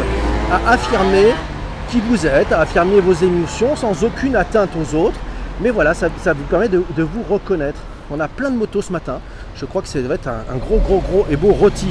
à 0.53 0.73
affirmer 0.73 1.33
qui 1.91 2.01
vous 2.01 2.25
êtes, 2.25 2.53
à 2.53 2.61
affirmer 2.61 3.01
vos 3.01 3.15
émotions 3.15 3.75
sans 3.75 4.05
aucune 4.05 4.37
atteinte 4.37 4.71
aux 4.81 4.95
autres. 4.95 5.19
Mais 5.61 5.71
voilà, 5.71 5.93
ça, 5.95 6.09
vous 6.09 6.45
permet 6.45 6.69
de, 6.69 6.85
vous 6.99 7.25
reconnaître. 7.29 7.81
On 8.13 8.21
a 8.21 8.29
plein 8.29 8.51
de 8.51 8.57
motos 8.57 8.83
ce 8.83 8.93
matin. 8.93 9.19
Je 9.57 9.65
crois 9.65 9.83
que 9.83 9.89
ça 9.89 9.99
devrait 9.99 10.17
être 10.17 10.29
un 10.29 10.57
gros, 10.57 10.79
gros, 10.79 10.99
gros 10.99 11.27
et 11.29 11.37
beau 11.37 11.53
rôti. 11.53 11.89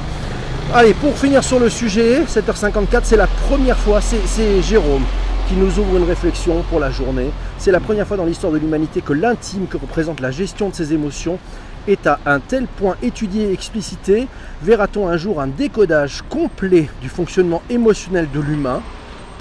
Allez, 0.74 0.94
pour 0.94 1.18
finir 1.18 1.46
sur 1.46 1.60
le 1.60 1.70
sujet, 1.70 2.24
7h54, 2.24 3.00
c'est 3.04 3.16
la 3.16 3.26
première 3.26 3.78
fois, 3.78 4.02
c'est 4.02 4.62
Jérôme 4.62 5.04
qui 5.48 5.56
nous 5.56 5.80
ouvre 5.80 5.96
une 5.96 6.04
réflexion 6.04 6.62
pour 6.70 6.82
la 6.82 6.92
journée. 6.92 7.32
C'est 7.58 7.72
la 7.72 7.80
première 7.80 8.06
fois 8.06 8.18
dans 8.18 8.26
l'histoire 8.26 8.52
de 8.52 8.58
l'humanité 8.58 9.00
que 9.00 9.14
l'intime 9.14 9.68
que 9.68 9.78
représente 9.78 10.20
la 10.20 10.30
gestion 10.30 10.68
de 10.68 10.76
ses 10.76 10.92
émotions 10.92 11.40
est 11.88 12.06
à 12.06 12.20
un 12.26 12.42
tel 12.42 12.68
point 12.68 12.98
étudié 13.02 13.46
et 13.46 13.54
explicité. 13.54 14.28
Verra-t-on 14.62 15.08
un 15.08 15.16
jour 15.16 15.40
un 15.40 15.48
décodage 15.48 16.22
complet 16.30 16.90
du 17.02 17.08
fonctionnement 17.08 17.62
émotionnel 17.70 18.28
de 18.34 18.42
l'humain? 18.42 18.82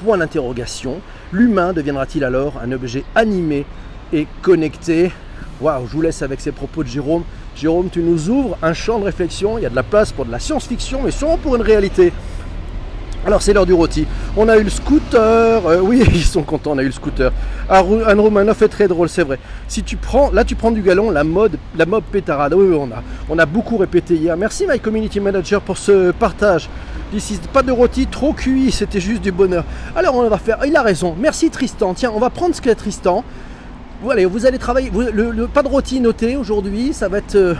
Point 0.04 0.18
d'interrogation. 0.18 1.00
L'humain 1.32 1.72
deviendra-t-il 1.72 2.22
alors 2.22 2.60
un 2.62 2.70
objet 2.70 3.02
animé 3.16 3.66
et 4.12 4.28
connecté? 4.42 5.10
Waouh, 5.60 5.88
je 5.88 5.92
vous 5.92 6.02
laisse 6.02 6.22
avec 6.22 6.40
ces 6.40 6.52
propos 6.52 6.84
de 6.84 6.88
Jérôme. 6.88 7.24
Jérôme, 7.56 7.88
tu 7.90 8.02
nous 8.02 8.28
ouvres 8.28 8.58
un 8.62 8.74
champ 8.74 8.98
de 8.98 9.04
réflexion. 9.04 9.56
Il 9.56 9.62
y 9.62 9.66
a 9.66 9.70
de 9.70 9.74
la 9.74 9.82
place 9.82 10.12
pour 10.12 10.26
de 10.26 10.30
la 10.30 10.38
science-fiction, 10.38 11.00
mais 11.02 11.10
sûrement 11.10 11.38
pour 11.38 11.56
une 11.56 11.62
réalité. 11.62 12.12
Alors 13.24 13.40
c'est 13.40 13.54
l'heure 13.54 13.64
du 13.64 13.72
rôti. 13.72 14.06
On 14.36 14.48
a 14.50 14.58
eu 14.58 14.62
le 14.62 14.68
scooter. 14.68 15.66
Euh, 15.66 15.80
oui, 15.80 16.04
ils 16.14 16.22
sont 16.22 16.42
contents, 16.42 16.72
on 16.72 16.78
a 16.78 16.82
eu 16.82 16.86
le 16.86 16.92
scooter. 16.92 17.32
Un 17.70 17.80
Romanov 17.80 18.62
est 18.62 18.68
très 18.68 18.86
drôle, 18.88 19.08
c'est 19.08 19.22
vrai. 19.22 19.38
Si 19.68 19.82
tu 19.82 19.96
prends, 19.96 20.30
là 20.30 20.44
tu 20.44 20.54
prends 20.54 20.70
du 20.70 20.82
galon, 20.82 21.10
la 21.10 21.24
mode, 21.24 21.58
la 21.78 21.86
mode 21.86 22.04
pétarade. 22.04 22.52
Oui, 22.52 22.78
on 23.28 23.38
a, 23.38 23.46
beaucoup 23.46 23.78
répété 23.78 24.14
hier. 24.14 24.36
Merci 24.36 24.66
My 24.68 24.78
Community 24.78 25.18
Manager 25.18 25.62
pour 25.62 25.78
ce 25.78 26.10
partage. 26.10 26.68
Ici, 27.14 27.40
pas 27.54 27.62
de 27.62 27.72
rôti, 27.72 28.06
trop 28.06 28.34
cuit, 28.34 28.70
c'était 28.70 29.00
juste 29.00 29.22
du 29.22 29.32
bonheur. 29.32 29.64
Alors 29.96 30.14
on 30.14 30.28
va 30.28 30.38
faire. 30.38 30.58
Il 30.66 30.76
a 30.76 30.82
raison. 30.82 31.16
Merci 31.18 31.48
Tristan. 31.48 31.94
Tiens, 31.94 32.12
on 32.14 32.20
va 32.20 32.28
prendre 32.28 32.54
ce 32.54 32.60
qu'est 32.60 32.74
Tristan. 32.74 33.24
Voilà, 34.02 34.26
vous 34.26 34.44
allez 34.44 34.58
travailler. 34.58 34.90
le, 34.92 35.46
pas 35.46 35.62
de 35.62 35.68
rôti 35.68 36.00
noté 36.00 36.36
aujourd'hui. 36.36 36.92
Ça 36.92 37.08
va 37.08 37.18
être 37.18 37.34
euh, 37.34 37.54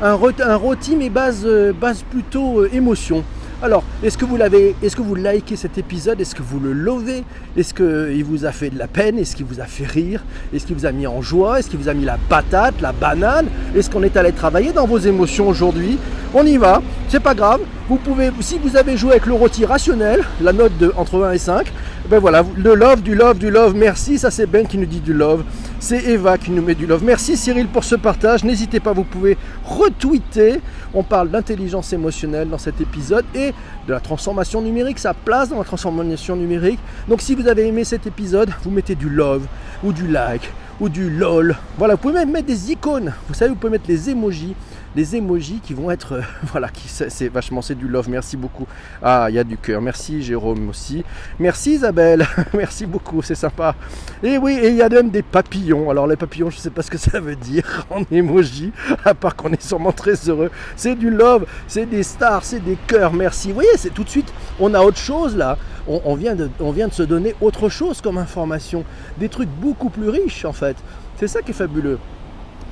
un, 0.00 0.54
rôti, 0.54 0.96
mais 0.96 1.10
base, 1.10 1.42
euh, 1.44 1.72
base 1.72 2.02
plutôt 2.02 2.64
émotion. 2.66 3.24
Alors, 3.62 3.82
est-ce 4.02 4.18
que 4.18 4.24
vous 4.24 4.36
l'avez, 4.36 4.76
est-ce 4.82 4.94
que 4.94 5.02
vous 5.02 5.14
likez 5.14 5.56
cet 5.56 5.78
épisode? 5.78 6.20
Est-ce 6.20 6.34
que 6.34 6.42
vous 6.42 6.60
le 6.60 6.72
lovez? 6.72 7.24
Est-ce 7.56 7.72
qu'il 7.72 8.24
vous 8.24 8.44
a 8.44 8.52
fait 8.52 8.70
de 8.70 8.78
la 8.78 8.86
peine? 8.86 9.18
Est-ce 9.18 9.34
qu'il 9.34 9.46
vous 9.46 9.60
a 9.60 9.64
fait 9.64 9.86
rire? 9.86 10.22
Est-ce 10.52 10.66
qu'il 10.66 10.76
vous 10.76 10.86
a 10.86 10.92
mis 10.92 11.06
en 11.06 11.22
joie? 11.22 11.58
Est-ce 11.58 11.70
qu'il 11.70 11.78
vous 11.78 11.88
a 11.88 11.94
mis 11.94 12.04
la 12.04 12.18
patate, 12.28 12.80
la 12.80 12.92
banane? 12.92 13.46
Est-ce 13.74 13.90
qu'on 13.90 14.02
est 14.02 14.16
allé 14.16 14.32
travailler 14.32 14.72
dans 14.72 14.86
vos 14.86 14.98
émotions 14.98 15.48
aujourd'hui? 15.48 15.98
On 16.34 16.44
y 16.44 16.58
va, 16.58 16.82
c'est 17.08 17.22
pas 17.22 17.34
grave. 17.34 17.60
Vous 17.86 17.96
pouvez, 17.96 18.30
si 18.40 18.58
vous 18.58 18.78
avez 18.78 18.96
joué 18.96 19.10
avec 19.10 19.26
le 19.26 19.34
rôti 19.34 19.66
rationnel, 19.66 20.24
la 20.40 20.54
note 20.54 20.74
de 20.78 20.90
entre 20.96 21.22
1 21.22 21.32
et 21.32 21.38
5, 21.38 21.70
ben 22.08 22.18
voilà, 22.18 22.42
le 22.56 22.74
love, 22.74 23.02
du 23.02 23.14
love, 23.14 23.36
du 23.36 23.50
love, 23.50 23.74
merci, 23.74 24.16
ça 24.16 24.30
c'est 24.30 24.46
Ben 24.46 24.66
qui 24.66 24.78
nous 24.78 24.86
dit 24.86 25.00
du 25.00 25.12
love. 25.12 25.44
C'est 25.80 26.02
Eva 26.04 26.38
qui 26.38 26.50
nous 26.50 26.62
met 26.62 26.74
du 26.74 26.86
love. 26.86 27.04
Merci 27.04 27.36
Cyril 27.36 27.66
pour 27.66 27.84
ce 27.84 27.94
partage. 27.94 28.42
N'hésitez 28.42 28.80
pas, 28.80 28.94
vous 28.94 29.04
pouvez 29.04 29.36
retweeter. 29.66 30.62
On 30.94 31.02
parle 31.02 31.28
d'intelligence 31.28 31.92
émotionnelle 31.92 32.48
dans 32.48 32.56
cet 32.56 32.80
épisode 32.80 33.26
et 33.34 33.52
de 33.86 33.92
la 33.92 34.00
transformation 34.00 34.62
numérique, 34.62 34.98
sa 34.98 35.12
place 35.12 35.50
dans 35.50 35.58
la 35.58 35.64
transformation 35.64 36.36
numérique. 36.36 36.80
Donc 37.06 37.20
si 37.20 37.34
vous 37.34 37.48
avez 37.48 37.66
aimé 37.68 37.84
cet 37.84 38.06
épisode, 38.06 38.48
vous 38.62 38.70
mettez 38.70 38.94
du 38.94 39.10
love 39.10 39.46
ou 39.82 39.92
du 39.92 40.06
like 40.06 40.50
ou 40.80 40.88
du 40.88 41.10
lol. 41.10 41.54
Voilà, 41.76 41.94
vous 41.94 42.00
pouvez 42.00 42.14
même 42.14 42.30
mettre 42.30 42.46
des 42.46 42.72
icônes. 42.72 43.12
Vous 43.28 43.34
savez, 43.34 43.50
vous 43.50 43.56
pouvez 43.56 43.72
mettre 43.72 43.88
les 43.88 44.08
emojis 44.08 44.54
des 44.94 45.16
emojis 45.16 45.60
qui 45.62 45.74
vont 45.74 45.90
être, 45.90 46.20
voilà, 46.44 46.68
c'est 46.86 47.28
vachement, 47.28 47.62
c'est 47.62 47.74
du 47.74 47.88
love. 47.88 48.08
Merci 48.08 48.36
beaucoup. 48.36 48.66
Ah, 49.02 49.26
il 49.28 49.34
y 49.34 49.38
a 49.38 49.44
du 49.44 49.56
cœur. 49.56 49.80
Merci 49.80 50.22
Jérôme 50.22 50.68
aussi. 50.68 51.04
Merci 51.38 51.72
Isabelle. 51.72 52.26
Merci 52.54 52.86
beaucoup, 52.86 53.22
c'est 53.22 53.34
sympa. 53.34 53.74
Et 54.22 54.38
oui, 54.38 54.58
et 54.60 54.68
il 54.68 54.76
y 54.76 54.82
a 54.82 54.88
même 54.88 55.10
des 55.10 55.22
papillons. 55.22 55.90
Alors 55.90 56.06
les 56.06 56.16
papillons, 56.16 56.50
je 56.50 56.56
ne 56.56 56.60
sais 56.60 56.70
pas 56.70 56.82
ce 56.82 56.90
que 56.90 56.98
ça 57.10 57.20
veut 57.20 57.36
dire 57.36 57.86
en 57.90 58.04
emoji, 58.10 58.72
à 59.04 59.14
part 59.14 59.36
qu'on 59.36 59.52
est 59.52 59.62
sûrement 59.62 59.92
très 59.92 60.14
heureux. 60.28 60.50
C'est 60.76 60.94
du 60.94 61.10
love, 61.10 61.46
c'est 61.66 61.86
des 61.86 62.02
stars, 62.02 62.44
c'est 62.44 62.60
des 62.60 62.78
cœurs. 62.86 63.12
Merci. 63.12 63.48
Vous 63.48 63.54
voyez, 63.54 63.76
c'est 63.76 63.92
tout 63.92 64.04
de 64.04 64.08
suite, 64.08 64.32
on 64.60 64.74
a 64.74 64.80
autre 64.80 64.98
chose 64.98 65.36
là. 65.36 65.58
On, 65.86 66.14
vient 66.14 66.34
de, 66.34 66.48
on 66.60 66.70
vient 66.70 66.88
de 66.88 66.94
se 66.94 67.02
donner 67.02 67.34
autre 67.42 67.68
chose 67.68 68.00
comme 68.00 68.16
information. 68.16 68.84
Des 69.18 69.28
trucs 69.28 69.50
beaucoup 69.50 69.90
plus 69.90 70.08
riches 70.08 70.46
en 70.46 70.54
fait. 70.54 70.76
C'est 71.18 71.28
ça 71.28 71.42
qui 71.42 71.50
est 71.50 71.54
fabuleux. 71.54 71.98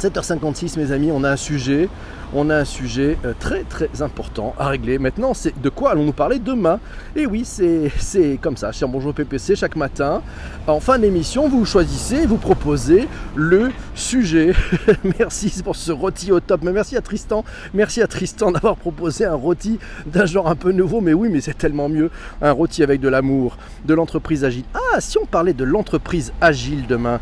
7h56 0.01 0.79
mes 0.79 0.93
amis, 0.93 1.11
on 1.13 1.25
a 1.25 1.31
un 1.31 1.37
sujet, 1.37 1.89
on 2.35 2.51
a 2.51 2.57
un 2.57 2.65
sujet 2.65 3.19
euh, 3.25 3.35
très 3.39 3.63
très 3.65 4.03
important 4.03 4.55
à 4.59 4.69
régler. 4.69 4.99
Maintenant, 4.99 5.35
c'est 5.35 5.61
de 5.61 5.69
quoi 5.69 5.91
allons-nous 5.91 6.13
parler 6.13 6.39
demain? 6.39 6.81
Et 7.15 7.27
oui, 7.27 7.45
c'est 7.45 8.39
comme 8.41 8.57
ça, 8.57 8.73
cher 8.73 8.89
Bonjour 8.89 9.15
PPC, 9.15 9.55
chaque 9.55 9.77
matin, 9.77 10.23
en 10.67 10.81
fin 10.81 10.99
d'émission, 10.99 11.49
vous 11.49 11.65
choisissez, 11.65 12.27
vous 12.27 12.39
proposez 12.39 13.07
le 13.35 13.71
sujet. 13.95 14.55
merci 15.19 15.63
pour 15.63 15.77
ce 15.77 15.93
rôti 15.93 16.33
au 16.33 16.41
top, 16.41 16.63
mais 16.63 16.73
merci 16.73 16.97
à 16.97 17.01
Tristan, 17.01 17.45
merci 17.75 18.03
à 18.03 18.07
Tristan 18.07 18.51
d'avoir 18.51 18.77
proposé 18.77 19.25
un 19.25 19.35
rôti 19.35 19.79
d'un 20.07 20.27
genre 20.27 20.49
un 20.49 20.57
peu 20.57 20.73
nouveau, 20.73 21.01
mais 21.01 21.13
oui, 21.13 21.29
mais 21.31 21.41
c'est 21.41 21.57
tellement 21.57 21.89
mieux, 21.89 22.11
un 22.41 22.53
rôti 22.53 22.83
avec 22.83 23.01
de 23.01 23.09
l'amour, 23.09 23.57
de 23.85 23.95
l'entreprise 23.95 24.45
agile. 24.45 24.65
Ah, 24.75 25.01
si 25.01 25.19
on 25.19 25.27
parlait 25.27 25.53
de 25.53 25.65
l'entreprise 25.65 26.33
agile 26.41 26.87
demain, 26.87 27.21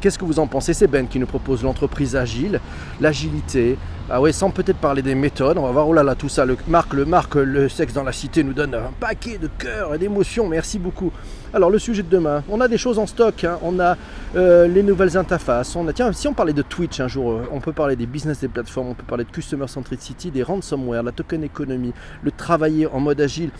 qu'est-ce 0.00 0.18
que 0.18 0.24
vous 0.24 0.38
en 0.38 0.46
pensez? 0.46 0.74
C'est 0.74 0.86
Ben 0.86 1.08
qui 1.08 1.18
nous 1.18 1.26
propose 1.26 1.62
l'entreprise 1.62 2.16
agile, 2.16 2.60
l'agilité. 3.00 3.78
Ah 4.12 4.20
ouais, 4.20 4.32
sans 4.32 4.50
peut-être 4.50 4.78
parler 4.78 5.02
des 5.02 5.14
méthodes. 5.14 5.56
On 5.56 5.62
va 5.62 5.70
voir, 5.70 5.88
oh 5.88 5.92
là 5.92 6.02
là, 6.02 6.16
tout 6.16 6.28
ça. 6.28 6.44
Le 6.44 6.56
Marc, 6.66 6.94
le 6.94 7.04
Marc, 7.04 7.36
le 7.36 7.68
sexe 7.68 7.92
dans 7.92 8.02
la 8.02 8.10
cité 8.10 8.42
nous 8.42 8.52
donne 8.52 8.74
un 8.74 8.90
paquet 8.98 9.38
de 9.38 9.46
cœur 9.46 9.94
et 9.94 9.98
d'émotions. 9.98 10.48
Merci 10.48 10.80
beaucoup. 10.80 11.12
Alors, 11.54 11.70
le 11.70 11.78
sujet 11.78 12.02
de 12.02 12.08
demain, 12.08 12.42
on 12.48 12.60
a 12.60 12.66
des 12.66 12.76
choses 12.76 12.98
en 12.98 13.06
stock. 13.06 13.44
Hein. 13.44 13.58
On 13.62 13.78
a 13.78 13.96
euh, 14.34 14.66
les 14.66 14.82
nouvelles 14.82 15.16
interfaces. 15.16 15.76
On 15.76 15.86
a, 15.86 15.92
tiens, 15.92 16.12
si 16.12 16.26
on 16.26 16.32
parlait 16.32 16.52
de 16.52 16.62
Twitch 16.62 16.98
un 16.98 17.06
jour, 17.06 17.30
euh, 17.30 17.42
on 17.52 17.60
peut 17.60 17.72
parler 17.72 17.94
des 17.94 18.06
business 18.06 18.40
des 18.40 18.48
plateformes, 18.48 18.88
on 18.88 18.94
peut 18.94 19.04
parler 19.06 19.22
de 19.22 19.30
Customer 19.30 19.68
Centricity, 19.68 20.32
des 20.32 20.42
ransomware, 20.42 21.04
la 21.04 21.12
token 21.12 21.44
economy, 21.44 21.92
le 22.24 22.32
travailler 22.32 22.88
en 22.88 22.98
mode 22.98 23.20
agile. 23.20 23.50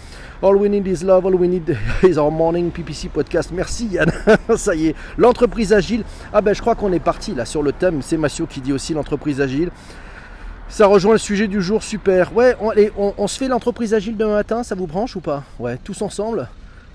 All 0.43 0.57
we 0.57 0.69
need 0.69 0.87
is 0.89 1.05
love, 1.05 1.27
all 1.27 1.35
we 1.35 1.49
need 1.49 1.77
is 2.03 2.17
our 2.17 2.33
morning 2.33 2.73
PPC 2.73 3.09
podcast. 3.09 3.53
Merci 3.53 3.87
Yann. 3.87 4.11
ça 4.57 4.75
y 4.75 4.89
est, 4.89 4.95
l'entreprise 5.17 5.73
agile. 5.73 6.03
Ah 6.33 6.41
ben 6.41 6.55
je 6.55 6.61
crois 6.61 6.75
qu'on 6.75 6.93
est 6.93 6.99
parti 6.99 7.35
là 7.37 7.45
sur 7.45 7.63
le 7.63 7.71
thème. 7.71 8.03
C'est 8.03 8.17
Massio 8.17 8.47
qui 8.47 8.61
dit 8.61 8.73
aussi 8.73 8.95
l'entreprise 8.95 9.41
agile. 9.41 9.71
Ça 10.71 10.87
rejoint 10.87 11.13
le 11.13 11.19
sujet 11.19 11.49
du 11.49 11.61
jour, 11.61 11.83
super. 11.83 12.35
Ouais, 12.35 12.57
on, 12.97 13.13
on 13.19 13.27
se 13.27 13.37
fait 13.37 13.49
l'entreprise 13.49 13.93
agile 13.93 14.17
demain 14.17 14.37
matin, 14.37 14.63
ça 14.63 14.75
vous 14.75 14.87
branche 14.87 15.17
ou 15.17 15.21
pas? 15.21 15.43
Ouais, 15.59 15.77
tous 15.83 16.01
ensemble 16.01 16.49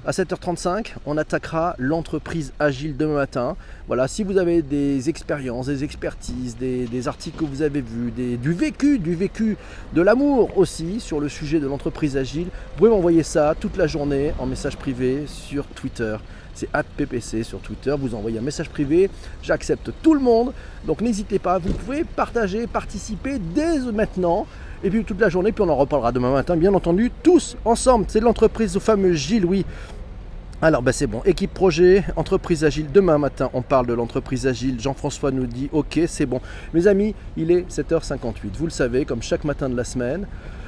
à 0.05 0.11
7h35, 0.11 0.93
on 1.07 1.17
attaquera 1.17 1.75
l'entreprise 1.79 2.53
agile 2.59 2.95
demain 2.95 3.15
matin. 3.15 3.55
Voilà, 3.87 4.07
si 4.07 4.23
vous 4.23 4.37
avez 4.37 4.61
des 4.61 5.09
expériences, 5.09 5.65
des 5.65 5.83
expertises, 5.83 6.55
des, 6.57 7.07
articles 7.07 7.39
que 7.39 7.45
vous 7.45 7.63
avez 7.63 7.81
vus, 7.81 8.11
du 8.11 8.53
vécu, 8.53 8.99
du 8.99 9.15
vécu, 9.15 9.57
de 9.93 10.01
l'amour 10.01 10.57
aussi 10.57 10.99
sur 10.99 11.19
le 11.19 11.27
sujet 11.27 11.59
de 11.59 11.65
l'entreprise 11.65 12.17
agile, 12.17 12.45
vous 12.45 12.77
pouvez 12.77 12.89
m'envoyer 12.91 13.23
ça 13.23 13.55
toute 13.59 13.77
la 13.77 13.87
journée 13.87 14.31
en 14.37 14.45
message 14.45 14.77
privé 14.77 15.23
sur 15.25 15.65
Twitter. 15.65 16.17
C'est 16.53 16.69
ppc 16.71 17.43
sur 17.43 17.59
Twitter, 17.59 17.93
vous 17.99 18.15
envoyez 18.15 18.37
un 18.37 18.43
message 18.43 18.69
privé, 18.69 19.09
j'accepte 19.41 19.91
tout 20.01 20.13
le 20.13 20.21
monde, 20.21 20.53
donc 20.85 21.01
n'hésitez 21.01 21.37
pas, 21.37 21.57
vous 21.57 21.73
pouvez 21.73 22.03
partager, 22.03 22.65
participer 22.67 23.39
dès 23.39 23.79
maintenant 23.79 24.45
et 24.85 24.89
puis 24.91 25.03
toute 25.03 25.19
la 25.19 25.29
journée, 25.29 25.51
puis 25.51 25.63
on 25.63 25.69
en 25.69 25.75
reparlera 25.75 26.11
demain 26.11 26.31
matin, 26.31 26.55
bien 26.55 26.73
entendu, 26.73 27.11
tous 27.23 27.57
ensemble. 27.65 28.05
C'est 28.07 28.19
l'entreprise, 28.19 28.77
au 28.77 28.79
fameux 28.79 29.13
Gilles, 29.13 29.45
oui. 29.45 29.65
Alors 30.61 30.81
ben 30.81 30.93
c'est 30.93 31.07
bon, 31.07 31.21
équipe 31.25 31.53
projet, 31.53 32.05
entreprise 32.15 32.63
agile, 32.63 32.87
demain 32.91 33.17
matin 33.17 33.49
on 33.53 33.61
parle 33.61 33.87
de 33.87 33.93
l'entreprise 33.93 34.47
agile, 34.47 34.79
Jean-François 34.79 35.31
nous 35.31 35.47
dit 35.47 35.69
ok 35.73 35.99
c'est 36.07 36.25
bon. 36.25 36.39
Mes 36.73 36.87
amis, 36.87 37.13
il 37.35 37.51
est 37.51 37.69
7h58, 37.69 38.35
vous 38.57 38.65
le 38.65 38.71
savez, 38.71 39.03
comme 39.03 39.21
chaque 39.21 39.43
matin 39.43 39.69
de 39.69 39.75
la 39.75 39.83
semaine, 39.83 40.25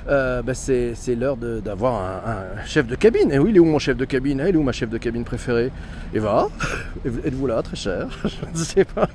euh, 0.10 0.42
ben, 0.42 0.54
c'est, 0.54 0.94
l'heure 1.16 1.38
d'avoir 1.38 2.02
un, 2.28 2.66
chef 2.66 2.88
de 2.88 2.96
cabine. 2.96 3.32
Et 3.32 3.40
oui, 3.40 3.52
il 3.52 3.56
est 3.58 3.60
où 3.60 3.66
mon 3.66 3.80
chef 3.80 3.98
de 3.98 4.06
cabine? 4.06 4.44
Il 4.48 4.56
est 4.56 4.58
où 4.58 4.64
ma 4.64 4.72
chef 4.72 4.90
de 4.90 4.98
cabine 4.98 5.24
préférée? 5.24 5.72
Eva? 6.14 6.50
Êtes-vous 7.06 7.48
là, 7.48 7.62
très 7.62 7.76
cher 7.76 8.08
Je 8.24 8.60
ne 8.60 8.64
sais 8.64 8.86
pas. 8.86 9.08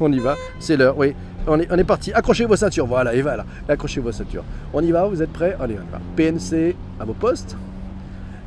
on 0.00 0.12
y 0.12 0.18
va, 0.18 0.36
c'est 0.58 0.76
l'heure, 0.76 0.96
oui. 0.96 1.14
On 1.46 1.58
est, 1.58 1.84
parti, 1.84 2.12
accrochez 2.12 2.44
vos 2.44 2.56
ceintures, 2.56 2.86
voilà, 2.86 3.14
Eva 3.14 3.36
là, 3.36 3.46
accrochez 3.68 4.00
vos 4.00 4.12
ceintures. 4.12 4.44
On 4.72 4.82
y 4.82 4.90
va, 4.90 5.06
vous 5.06 5.22
êtes 5.22 5.32
prêts? 5.32 5.56
Allez, 5.58 5.76
on 5.78 5.88
y 5.88 5.90
va. 5.90 6.00
PNC 6.14 6.76
à 7.00 7.04
vos 7.04 7.14
postes 7.14 7.56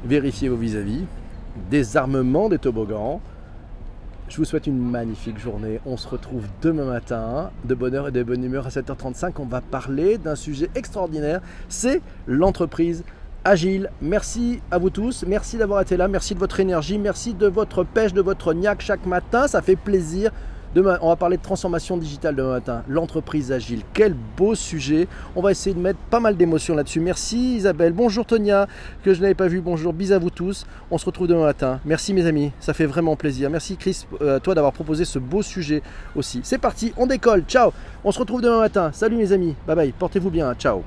vérifiez 0.06 0.49
vos 0.49 0.56
vis-à-vis, 0.56 1.06
désarmement 1.69 2.49
des 2.49 2.60
toboggans. 2.60 3.21
Je 4.29 4.38
vous 4.38 4.45
souhaite 4.45 4.67
une 4.67 4.79
magnifique 4.79 5.38
journée. 5.38 5.79
On 5.86 5.97
se 5.97 6.08
retrouve 6.08 6.45
demain 6.62 6.86
matin, 6.86 7.51
de 7.65 7.75
bonne 7.75 7.93
heure 7.93 8.08
et 8.08 8.12
de 8.12 8.23
bonne 8.23 8.43
humeur 8.43 8.65
à 8.65 8.69
7h35. 8.69 9.34
On 9.39 9.45
va 9.45 9.62
parler 9.62 10.17
d'un 10.17 10.36
sujet 10.36 10.69
extraordinaire, 10.75 11.41
c'est 11.69 12.01
l'entreprise 12.27 13.03
agile. 13.45 13.89
Merci 14.01 14.62
à 14.71 14.77
vous 14.77 14.89
tous, 14.89 15.25
merci 15.27 15.58
d'avoir 15.58 15.82
été 15.82 15.97
là, 15.97 16.08
merci 16.08 16.34
de 16.34 16.39
votre 16.39 16.60
énergie, 16.60 16.97
merci 16.97 17.34
de 17.34 17.47
votre 17.47 17.84
pêche, 17.84 18.13
de 18.13 18.21
votre 18.21 18.53
niaque 18.53 18.82
chaque 18.82 19.06
matin, 19.06 19.47
ça 19.47 19.62
fait 19.62 19.75
plaisir. 19.75 20.32
Demain, 20.75 20.97
on 21.01 21.09
va 21.09 21.15
parler 21.15 21.38
de 21.38 21.41
transformation 21.43 21.97
digitale 21.97 22.36
demain 22.36 22.53
matin, 22.53 22.83
l'entreprise 22.88 23.51
agile. 23.51 23.81
Quel 23.93 24.15
beau 24.38 24.55
sujet. 24.55 25.07
On 25.36 25.41
va 25.41 25.51
essayer 25.51 25.75
de 25.75 25.79
mettre 25.79 25.99
pas 26.09 26.19
mal 26.19 26.36
d'émotions 26.36 26.75
là-dessus. 26.75 26.99
Merci 26.99 27.57
Isabelle. 27.57 27.93
Bonjour 27.93 28.25
Tonia, 28.25 28.67
que 29.03 29.13
je 29.13 29.21
n'avais 29.21 29.36
pas 29.36 29.47
vu. 29.47 29.62
Bonjour, 29.62 29.93
bis 29.93 30.12
à 30.12 30.17
vous 30.17 30.31
tous. 30.31 30.65
On 30.89 30.97
se 30.97 31.05
retrouve 31.05 31.27
demain 31.27 31.45
matin. 31.45 31.79
Merci 31.86 32.13
mes 32.13 32.25
amis, 32.25 32.51
ça 32.59 32.73
fait 32.73 32.88
vraiment 32.88 33.15
plaisir. 33.15 33.51
Merci 33.51 33.77
Chris, 33.77 34.05
euh, 34.21 34.39
toi 34.39 34.55
d'avoir 34.55 34.73
proposé 34.73 35.05
ce 35.05 35.19
beau 35.19 35.43
sujet 35.43 35.83
aussi. 36.15 36.41
C'est 36.43 36.57
parti, 36.57 36.91
on 36.97 37.05
décolle. 37.05 37.43
Ciao. 37.47 37.71
On 38.03 38.12
se 38.12 38.19
retrouve 38.19 38.41
demain 38.41 38.59
matin. 38.59 38.91
Salut 38.93 39.17
mes 39.17 39.31
amis. 39.31 39.55
Bye 39.67 39.75
bye. 39.75 39.91
Portez-vous 39.91 40.31
bien. 40.31 40.53
Ciao. 40.55 40.83